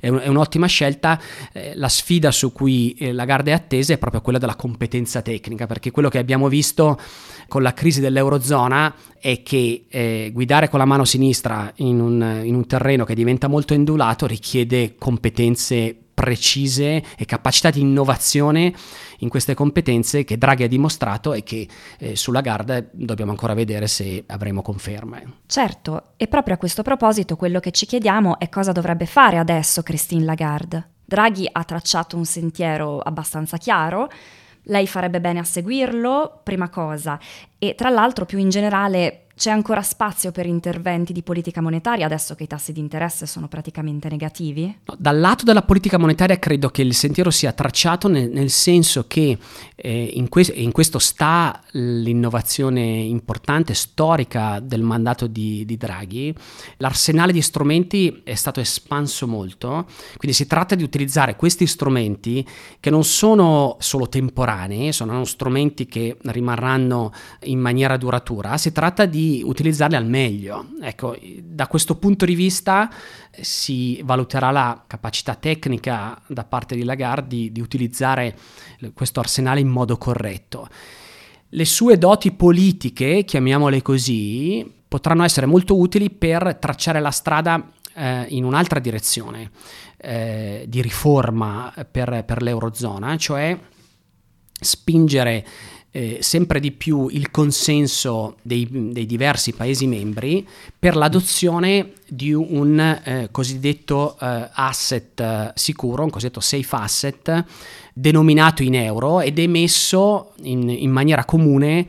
è, 0.00 0.08
un, 0.08 0.18
è 0.18 0.28
un'ottima 0.28 0.66
scelta. 0.66 1.20
Eh, 1.52 1.72
la 1.76 1.88
sfida 1.88 2.30
su 2.30 2.52
cui 2.52 2.92
eh, 2.94 3.12
Lagarde 3.12 3.50
è 3.50 3.54
attesa 3.54 3.92
è 3.92 3.98
proprio 3.98 4.22
quella 4.22 4.38
della 4.38 4.56
competenza 4.56 5.20
tecnica, 5.22 5.66
perché 5.66 5.90
quello 5.90 6.08
che 6.08 6.18
abbiamo 6.18 6.48
visto 6.48 6.98
con 7.48 7.62
la 7.62 7.74
crisi 7.74 8.00
dell'Eurozona 8.00 8.94
è 9.20 9.42
che 9.42 9.84
eh, 9.88 10.30
guidare 10.32 10.68
con 10.68 10.78
la 10.78 10.84
mano 10.84 11.04
sinistra 11.04 11.72
in 11.76 12.00
un, 12.00 12.40
in 12.44 12.54
un 12.54 12.66
terreno 12.66 13.04
che 13.04 13.14
diventa 13.14 13.48
molto 13.48 13.74
ondulato 13.74 14.26
richiede 14.26 14.94
competenze 14.96 16.05
precise 16.16 17.04
e 17.14 17.26
capacità 17.26 17.68
di 17.68 17.80
innovazione 17.80 18.72
in 19.18 19.28
queste 19.28 19.52
competenze 19.52 20.24
che 20.24 20.38
Draghi 20.38 20.62
ha 20.62 20.68
dimostrato 20.68 21.34
e 21.34 21.42
che 21.42 21.68
eh, 21.98 22.16
sulla 22.16 22.40
Garda 22.40 22.82
dobbiamo 22.90 23.32
ancora 23.32 23.52
vedere 23.52 23.86
se 23.86 24.24
avremo 24.26 24.62
conferme. 24.62 25.40
Certo, 25.46 26.12
e 26.16 26.26
proprio 26.26 26.54
a 26.54 26.56
questo 26.56 26.80
proposito 26.80 27.36
quello 27.36 27.60
che 27.60 27.70
ci 27.70 27.84
chiediamo 27.84 28.38
è 28.38 28.48
cosa 28.48 28.72
dovrebbe 28.72 29.04
fare 29.04 29.36
adesso 29.36 29.82
Christine 29.82 30.24
Lagarde. 30.24 30.88
Draghi 31.04 31.46
ha 31.52 31.64
tracciato 31.64 32.16
un 32.16 32.24
sentiero 32.24 32.98
abbastanza 33.00 33.58
chiaro, 33.58 34.08
lei 34.68 34.86
farebbe 34.86 35.20
bene 35.20 35.40
a 35.40 35.44
seguirlo, 35.44 36.40
prima 36.42 36.70
cosa, 36.70 37.20
e 37.58 37.74
tra 37.74 37.90
l'altro 37.90 38.24
più 38.24 38.38
in 38.38 38.48
generale 38.48 39.25
c'è 39.36 39.50
ancora 39.50 39.82
spazio 39.82 40.32
per 40.32 40.46
interventi 40.46 41.12
di 41.12 41.22
politica 41.22 41.60
monetaria 41.60 42.06
adesso 42.06 42.34
che 42.34 42.44
i 42.44 42.46
tassi 42.46 42.72
di 42.72 42.80
interesse 42.80 43.26
sono 43.26 43.48
praticamente 43.48 44.08
negativi? 44.08 44.78
Dal 44.96 45.20
lato 45.20 45.44
della 45.44 45.60
politica 45.60 45.98
monetaria 45.98 46.38
credo 46.38 46.70
che 46.70 46.80
il 46.80 46.94
sentiero 46.94 47.30
sia 47.30 47.52
tracciato 47.52 48.08
nel, 48.08 48.30
nel 48.30 48.48
senso 48.48 49.04
che 49.06 49.36
eh, 49.74 50.10
in, 50.14 50.30
que- 50.30 50.50
in, 50.54 50.72
questo 50.72 50.98
sta 50.98 51.60
l'innovazione 51.72 52.80
importante, 52.80 53.74
storica 53.74 54.58
del 54.58 54.80
mandato 54.80 55.26
di, 55.26 55.66
di, 55.66 55.76
Draghi. 55.76 56.34
L'arsenale 56.78 57.32
di 57.32 57.42
strumenti 57.42 58.22
è 58.24 58.34
stato 58.34 58.60
espanso 58.60 59.28
molto, 59.28 59.86
quindi 60.16 60.34
si 60.34 60.46
tratta 60.46 60.74
di 60.74 60.82
utilizzare 60.82 61.36
questi 61.36 61.66
strumenti 61.66 62.46
che 62.80 62.88
non 62.88 63.04
sono 63.04 63.76
solo 63.80 64.08
temporanei, 64.08 64.94
sono 64.94 65.24
strumenti 65.24 65.84
che 65.84 66.16
rimarranno 66.22 67.12
in 67.42 67.58
maniera 67.58 67.98
duratura, 67.98 68.56
si 68.56 68.72
tratta 68.72 69.04
di 69.04 69.25
utilizzarli 69.44 69.96
al 69.96 70.06
meglio. 70.06 70.66
Ecco, 70.80 71.16
da 71.42 71.66
questo 71.66 71.96
punto 71.96 72.24
di 72.24 72.34
vista 72.34 72.90
eh, 73.30 73.44
si 73.44 74.00
valuterà 74.04 74.50
la 74.50 74.84
capacità 74.86 75.34
tecnica 75.34 76.20
da 76.26 76.44
parte 76.44 76.74
di 76.74 76.84
Lagarde 76.84 77.28
di, 77.28 77.52
di 77.52 77.60
utilizzare 77.60 78.36
questo 78.94 79.20
arsenale 79.20 79.60
in 79.60 79.68
modo 79.68 79.96
corretto. 79.96 80.68
Le 81.50 81.64
sue 81.64 81.96
doti 81.98 82.32
politiche, 82.32 83.24
chiamiamole 83.24 83.80
così, 83.82 84.68
potranno 84.88 85.24
essere 85.24 85.46
molto 85.46 85.78
utili 85.78 86.10
per 86.10 86.56
tracciare 86.60 87.00
la 87.00 87.10
strada 87.10 87.72
eh, 87.94 88.26
in 88.28 88.44
un'altra 88.44 88.78
direzione 88.78 89.50
eh, 89.96 90.64
di 90.68 90.82
riforma 90.82 91.72
per, 91.90 92.24
per 92.24 92.42
l'Eurozona, 92.42 93.16
cioè 93.16 93.58
spingere 94.58 95.46
eh, 95.96 96.18
sempre 96.20 96.60
di 96.60 96.72
più 96.72 97.08
il 97.10 97.30
consenso 97.30 98.36
dei, 98.42 98.68
dei, 98.70 99.06
diversi 99.06 99.54
Paesi 99.54 99.86
membri 99.86 100.46
per 100.78 100.94
l'adozione 100.94 101.92
di 102.06 102.34
un 102.34 102.78
eh, 102.78 103.28
cosiddetto 103.30 104.14
eh, 104.20 104.50
asset 104.52 105.18
eh, 105.18 105.52
sicuro, 105.54 106.04
un 106.04 106.10
cosiddetto 106.10 106.40
safe 106.40 106.76
asset, 106.76 107.44
denominato 107.94 108.62
in 108.62 108.74
euro 108.74 109.22
ed 109.22 109.38
emesso 109.38 110.32
in, 110.42 110.68
in 110.68 110.90
maniera 110.90 111.24
comune 111.24 111.86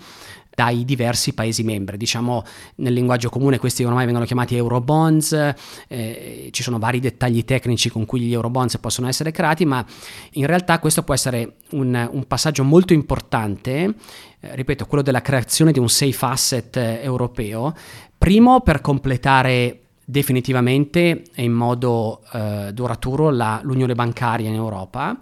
dai 0.58 0.86
diversi 0.86 1.36
Paesi 1.36 1.62
membri. 1.62 1.98
Diciamo 1.98 2.44
nel 2.78 2.92
linguaggio 2.92 3.30
comune 3.30 3.60
questi 3.60 3.84
ormai 3.84 4.06
vengono 4.06 4.26
chiamati 4.26 4.56
Eurobonds, 4.56 5.54
eh, 5.88 6.50
ci 6.52 6.64
sono 6.64 6.80
vari 6.80 7.00
dettagli 7.00 7.46
tecnici 7.46 7.92
con 7.92 8.06
cui 8.06 8.22
gli 8.22 8.34
Eurobonds 8.34 8.80
possono 8.80 9.08
essere 9.08 9.30
creati, 9.30 9.66
ma 9.66 9.86
in 10.32 10.48
realtà 10.48 10.80
questo 10.80 11.04
può 11.04 11.14
essere 11.14 11.58
un, 11.74 12.10
un 12.12 12.26
passaggio 12.26 12.64
molto 12.64 12.94
importante, 12.94 13.94
eh, 14.40 14.56
ripeto, 14.56 14.88
quello 14.88 15.04
della 15.04 15.22
creazione 15.22 15.72
di 15.72 15.78
un 15.78 15.90
safe 15.90 16.26
asset 16.26 16.76
eh, 16.78 17.02
europeo, 17.04 17.76
primo 18.18 18.62
per 18.62 18.82
completare 18.82 19.82
definitivamente 20.10 21.24
e 21.36 21.44
in 21.44 21.52
modo 21.52 22.22
eh, 22.32 22.70
duraturo 22.72 23.30
la, 23.30 23.60
l'unione 23.62 23.94
bancaria 23.94 24.48
in 24.48 24.56
Europa, 24.56 25.20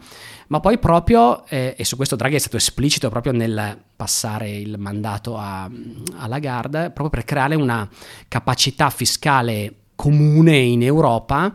ma 0.50 0.60
poi 0.60 0.78
proprio, 0.78 1.44
eh, 1.48 1.74
e 1.76 1.84
su 1.84 1.96
questo 1.96 2.16
Draghi 2.16 2.36
è 2.36 2.40
stato 2.40 2.58
esplicito 2.58 3.10
proprio 3.10 3.34
nel 3.34 3.82
passare 3.96 4.52
il 4.52 4.78
mandato 4.78 5.38
a, 5.38 5.64
a 5.64 6.28
Lagarde, 6.28 6.92
proprio 6.92 7.10
per 7.10 7.24
creare 7.24 7.56
una 7.56 7.90
capacità 8.28 8.92
fiscale 8.92 9.85
comune 9.96 10.58
in 10.58 10.84
Europa. 10.84 11.54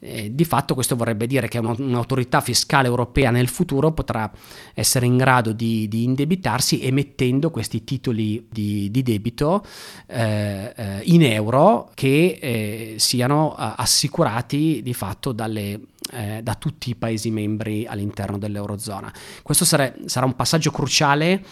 Eh, 0.00 0.34
di 0.34 0.44
fatto 0.44 0.74
questo 0.74 0.96
vorrebbe 0.96 1.26
dire 1.26 1.46
che 1.46 1.58
un'autorità 1.58 2.40
fiscale 2.40 2.88
europea 2.88 3.30
nel 3.30 3.48
futuro 3.48 3.92
potrà 3.92 4.30
essere 4.74 5.06
in 5.06 5.16
grado 5.16 5.52
di, 5.52 5.86
di 5.86 6.04
indebitarsi 6.04 6.84
emettendo 6.84 7.50
questi 7.50 7.84
titoli 7.84 8.46
di, 8.50 8.90
di 8.90 9.02
debito 9.02 9.64
eh, 10.06 10.72
eh, 10.74 11.00
in 11.04 11.22
euro 11.22 11.90
che 11.94 12.38
eh, 12.40 12.94
siano 12.96 13.54
assicurati 13.54 14.80
di 14.82 14.94
fatto 14.94 15.32
dalle, 15.32 15.80
eh, 16.12 16.40
da 16.42 16.54
tutti 16.54 16.90
i 16.90 16.94
Paesi 16.96 17.30
membri 17.30 17.86
all'interno 17.86 18.38
dell'Eurozona. 18.38 19.12
Questo 19.42 19.64
sarà, 19.64 19.92
sarà 20.06 20.26
un 20.26 20.34
passaggio 20.34 20.70
cruciale 20.70 21.42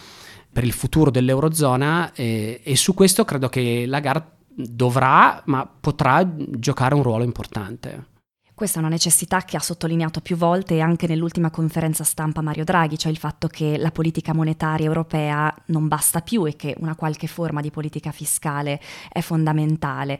per 0.51 0.65
il 0.65 0.73
futuro 0.73 1.11
dell'Eurozona 1.11 2.11
eh, 2.13 2.59
e 2.61 2.75
su 2.75 2.93
questo 2.93 3.23
credo 3.23 3.47
che 3.47 3.85
Lagarde 3.85 4.39
dovrà, 4.55 5.41
ma 5.45 5.65
potrà 5.65 6.27
giocare 6.35 6.95
un 6.95 7.03
ruolo 7.03 7.23
importante. 7.23 8.09
Questa 8.53 8.77
è 8.77 8.81
una 8.81 8.91
necessità 8.91 9.41
che 9.41 9.57
ha 9.57 9.59
sottolineato 9.59 10.21
più 10.21 10.35
volte 10.35 10.81
anche 10.81 11.07
nell'ultima 11.07 11.49
conferenza 11.49 12.03
stampa 12.03 12.41
Mario 12.41 12.63
Draghi, 12.63 12.95
cioè 12.95 13.11
il 13.11 13.17
fatto 13.17 13.47
che 13.47 13.75
la 13.77 13.89
politica 13.89 14.35
monetaria 14.35 14.85
europea 14.85 15.51
non 15.67 15.87
basta 15.87 16.21
più 16.21 16.45
e 16.45 16.55
che 16.55 16.75
una 16.77 16.95
qualche 16.95 17.25
forma 17.25 17.59
di 17.61 17.71
politica 17.71 18.11
fiscale 18.11 18.79
è 19.11 19.21
fondamentale. 19.21 20.19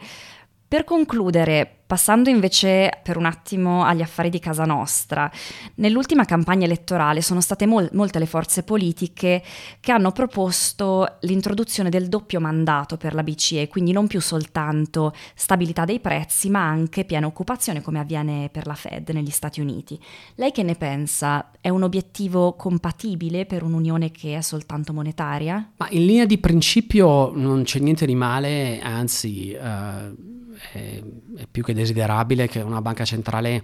Per 0.68 0.86
concludere, 0.86 1.81
Passando 1.92 2.30
invece 2.30 3.02
per 3.04 3.18
un 3.18 3.26
attimo 3.26 3.84
agli 3.84 4.02
affari 4.02 4.30
di 4.30 4.40
casa 4.40 4.64
nostra, 4.64 5.30
nell'ultima 5.76 6.24
campagna 6.24 6.64
elettorale 6.64 7.22
sono 7.22 7.42
state 7.42 7.66
mol- 7.66 7.90
molte 7.92 8.18
le 8.18 8.28
forze 8.28 8.64
politiche 8.64 9.44
che 9.82 9.92
hanno 9.92 10.14
proposto 10.14 11.18
l'introduzione 11.24 11.90
del 11.90 12.08
doppio 12.08 12.40
mandato 12.40 12.96
per 12.96 13.14
la 13.14 13.24
BCE, 13.24 13.68
quindi 13.68 13.92
non 13.92 14.08
più 14.08 14.22
soltanto 14.22 15.14
stabilità 15.36 15.84
dei 15.84 16.00
prezzi, 16.00 16.50
ma 16.50 16.66
anche 16.66 17.04
piena 17.04 17.28
occupazione 17.28 17.82
come 17.82 18.00
avviene 18.00 18.48
per 18.50 18.68
la 18.68 18.76
Fed 18.76 19.10
negli 19.10 19.30
Stati 19.30 19.60
Uniti. 19.60 20.00
Lei 20.36 20.54
che 20.54 20.64
ne 20.64 20.76
pensa? 20.76 21.52
È 21.60 21.68
un 21.68 21.84
obiettivo 21.84 22.54
compatibile 22.54 23.46
per 23.46 23.64
un'unione 23.64 24.12
che 24.12 24.38
è 24.38 24.42
soltanto 24.42 24.94
monetaria? 24.94 25.74
Ma 25.76 25.90
in 25.90 26.06
linea 26.06 26.26
di 26.26 26.38
principio 26.38 27.34
non 27.36 27.64
c'è 27.64 27.80
niente 27.80 28.06
di 28.06 28.16
male, 28.16 28.80
anzi... 28.80 29.58
Uh 29.60 30.40
è, 30.72 31.02
è 31.38 31.48
più 31.50 31.64
che 31.64 31.74
desiderabile 31.82 32.48
che 32.48 32.62
una 32.62 32.82
banca 32.82 33.06
centrale 33.06 33.64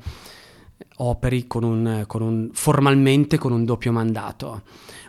operi 0.98 1.48
con 1.48 1.64
un, 1.64 2.04
con 2.08 2.22
un, 2.22 2.50
formalmente 2.54 3.38
con 3.38 3.52
un 3.52 3.66
doppio 3.66 3.92
mandato. 3.92 4.62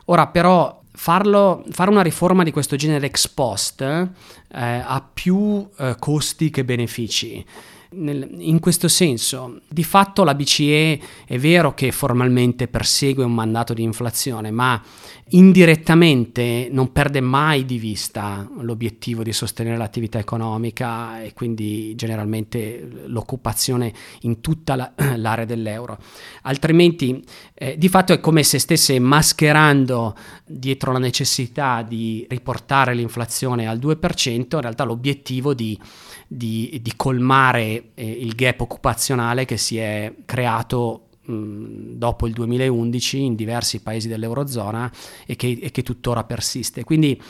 Ora 0.07 0.27
però 0.29 0.81
farlo, 0.93 1.65
fare 1.71 1.91
una 1.91 2.03
riforma 2.03 2.43
di 2.43 2.51
questo 2.51 2.77
genere 2.77 3.07
ex 3.07 3.29
post 3.29 3.81
eh, 3.81 4.09
ha 4.51 5.09
più 5.13 5.69
eh, 5.79 5.97
costi 5.99 6.51
che 6.51 6.65
benefici. 6.65 7.45
Nel, 7.91 8.29
in 8.39 8.61
questo 8.61 8.87
senso, 8.87 9.61
di 9.67 9.83
fatto 9.83 10.23
la 10.23 10.35
BCE 10.35 11.01
è 11.27 11.39
vero 11.39 11.73
che 11.73 11.91
formalmente 11.91 12.69
persegue 12.69 13.25
un 13.25 13.33
mandato 13.33 13.73
di 13.73 13.83
inflazione, 13.83 14.51
ma 14.51 14.83
indirettamente 15.31 16.69
non 16.71 16.93
perde 16.93 17.21
mai 17.21 17.65
di 17.65 17.79
vista 17.79 18.49
l'obiettivo 18.61 19.23
di 19.23 19.33
sostenere 19.33 19.77
l'attività 19.77 20.19
economica 20.19 21.23
e 21.23 21.33
quindi 21.33 21.95
generalmente 21.95 22.89
l'occupazione 23.07 23.93
in 24.23 24.41
tutta 24.41 24.77
la, 24.77 24.93
l'area 25.17 25.45
dell'euro. 25.47 25.99
Altrimenti 26.43 27.23
eh, 27.55 27.77
di 27.79 27.89
fatto 27.89 28.13
è 28.13 28.21
come 28.21 28.43
se 28.43 28.59
stesse 28.59 28.99
mascherando 28.99 30.15
dietro 30.45 30.93
la 30.93 30.99
necessità 30.99 31.83
di 31.83 32.27
riportare 32.29 32.95
l'inflazione 32.95 33.67
al 33.67 33.79
2%, 33.79 34.29
in 34.29 34.61
realtà 34.61 34.85
l'obiettivo 34.85 35.55
di 35.55 35.79
di, 36.29 36.79
di 36.83 36.93
colmare 36.95 37.91
eh, 37.95 38.07
il 38.07 38.35
gap 38.35 38.61
occupazionale 38.61 39.47
che 39.47 39.57
si 39.57 39.79
è 39.79 40.15
creato 40.27 41.05
dopo 41.31 42.27
il 42.27 42.33
2011 42.33 43.23
in 43.23 43.35
diversi 43.35 43.81
paesi 43.81 44.09
dell'Eurozona 44.09 44.91
e 45.27 45.37
che, 45.37 45.59
e 45.61 45.71
che 45.71 45.83
tuttora 45.83 46.25
persiste. 46.25 46.85
Quindi 46.85 47.21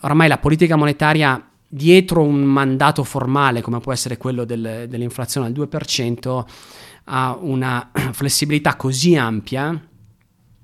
oramai 0.00 0.28
la 0.28 0.38
politica 0.38 0.76
monetaria 0.76 1.50
dietro 1.66 2.22
un 2.22 2.42
mandato 2.42 3.04
formale 3.04 3.60
come 3.60 3.80
può 3.80 3.92
essere 3.92 4.16
quello 4.16 4.44
del, 4.44 4.86
dell'inflazione 4.88 5.46
al 5.46 5.52
2% 5.52 6.44
ha 7.04 7.38
una 7.40 7.90
flessibilità 8.12 8.76
così 8.76 9.16
ampia 9.16 9.88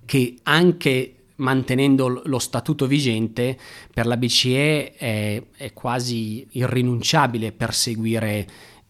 che 0.05 0.37
anche 0.43 1.16
mantenendo 1.37 2.23
lo 2.25 2.39
statuto 2.39 2.87
vigente, 2.87 3.59
per 3.93 4.07
la 4.07 4.17
BCE 4.17 4.93
è, 4.95 5.43
è 5.57 5.73
quasi 5.73 6.47
irrinunciabile 6.53 7.53
perseguire 7.53 8.47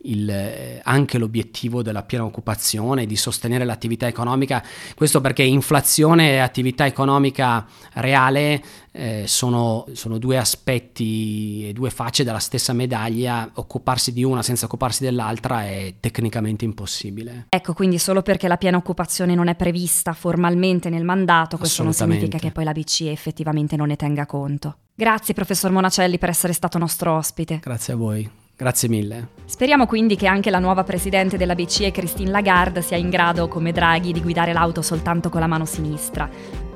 il, 0.06 0.28
eh, 0.28 0.80
anche 0.82 1.18
l'obiettivo 1.18 1.82
della 1.82 2.02
piena 2.02 2.24
occupazione, 2.24 3.06
di 3.06 3.16
sostenere 3.16 3.64
l'attività 3.64 4.06
economica. 4.06 4.62
Questo 4.94 5.20
perché 5.20 5.42
inflazione 5.42 6.32
e 6.32 6.38
attività 6.38 6.86
economica 6.86 7.66
reale 7.94 8.62
eh, 8.92 9.24
sono, 9.26 9.86
sono, 9.92 10.18
due 10.18 10.38
aspetti 10.38 11.68
e 11.68 11.72
due 11.72 11.90
facce 11.90 12.24
della 12.24 12.38
stessa 12.38 12.72
medaglia. 12.72 13.50
Occuparsi 13.54 14.12
di 14.12 14.24
una 14.24 14.42
senza 14.42 14.64
occuparsi 14.66 15.04
dell'altra 15.04 15.64
è 15.64 15.94
tecnicamente 16.00 16.64
impossibile. 16.64 17.46
Ecco, 17.48 17.74
quindi 17.74 17.98
solo 17.98 18.22
perché 18.22 18.48
la 18.48 18.56
piena 18.56 18.76
occupazione 18.76 19.34
non 19.34 19.48
è 19.48 19.54
prevista 19.54 20.12
formalmente 20.12 20.88
nel 20.88 21.04
mandato, 21.04 21.58
questo 21.58 21.82
non 21.82 21.92
significa 21.92 22.38
che 22.38 22.50
poi 22.50 22.64
la 22.64 22.72
BCE 22.72 23.10
effettivamente 23.10 23.76
non 23.76 23.88
ne 23.88 23.96
tenga 23.96 24.26
conto. 24.26 24.78
Grazie 24.94 25.34
professor 25.34 25.70
Monacelli 25.70 26.16
per 26.16 26.30
essere 26.30 26.54
stato 26.54 26.78
nostro 26.78 27.14
ospite. 27.14 27.60
Grazie 27.62 27.92
a 27.92 27.96
voi. 27.96 28.44
Grazie 28.56 28.88
mille. 28.88 29.28
Speriamo 29.44 29.86
quindi 29.86 30.16
che 30.16 30.26
anche 30.26 30.48
la 30.48 30.58
nuova 30.58 30.82
presidente 30.82 31.36
della 31.36 31.54
BCE, 31.54 31.90
Christine 31.90 32.30
Lagarde, 32.30 32.80
sia 32.80 32.96
in 32.96 33.10
grado, 33.10 33.48
come 33.48 33.70
Draghi, 33.70 34.12
di 34.12 34.22
guidare 34.22 34.54
l'auto 34.54 34.80
soltanto 34.80 35.28
con 35.28 35.40
la 35.40 35.46
mano 35.46 35.66
sinistra. 35.66 36.28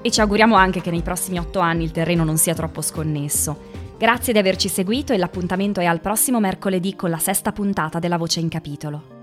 E 0.02 0.10
ci 0.10 0.20
auguriamo 0.20 0.54
anche 0.54 0.82
che 0.82 0.90
nei 0.90 1.00
prossimi 1.00 1.38
otto 1.38 1.58
anni 1.58 1.84
il 1.84 1.90
terreno 1.90 2.22
non 2.22 2.36
sia 2.36 2.54
troppo 2.54 2.82
sconnesso. 2.82 3.68
Grazie 3.96 4.34
di 4.34 4.38
averci 4.38 4.68
seguito 4.68 5.14
e 5.14 5.16
l'appuntamento 5.16 5.80
è 5.80 5.86
al 5.86 6.00
prossimo 6.00 6.38
mercoledì 6.38 6.94
con 6.96 7.08
la 7.08 7.18
sesta 7.18 7.50
puntata 7.50 7.98
della 7.98 8.18
Voce 8.18 8.40
in 8.40 8.48
Capitolo. 8.48 9.19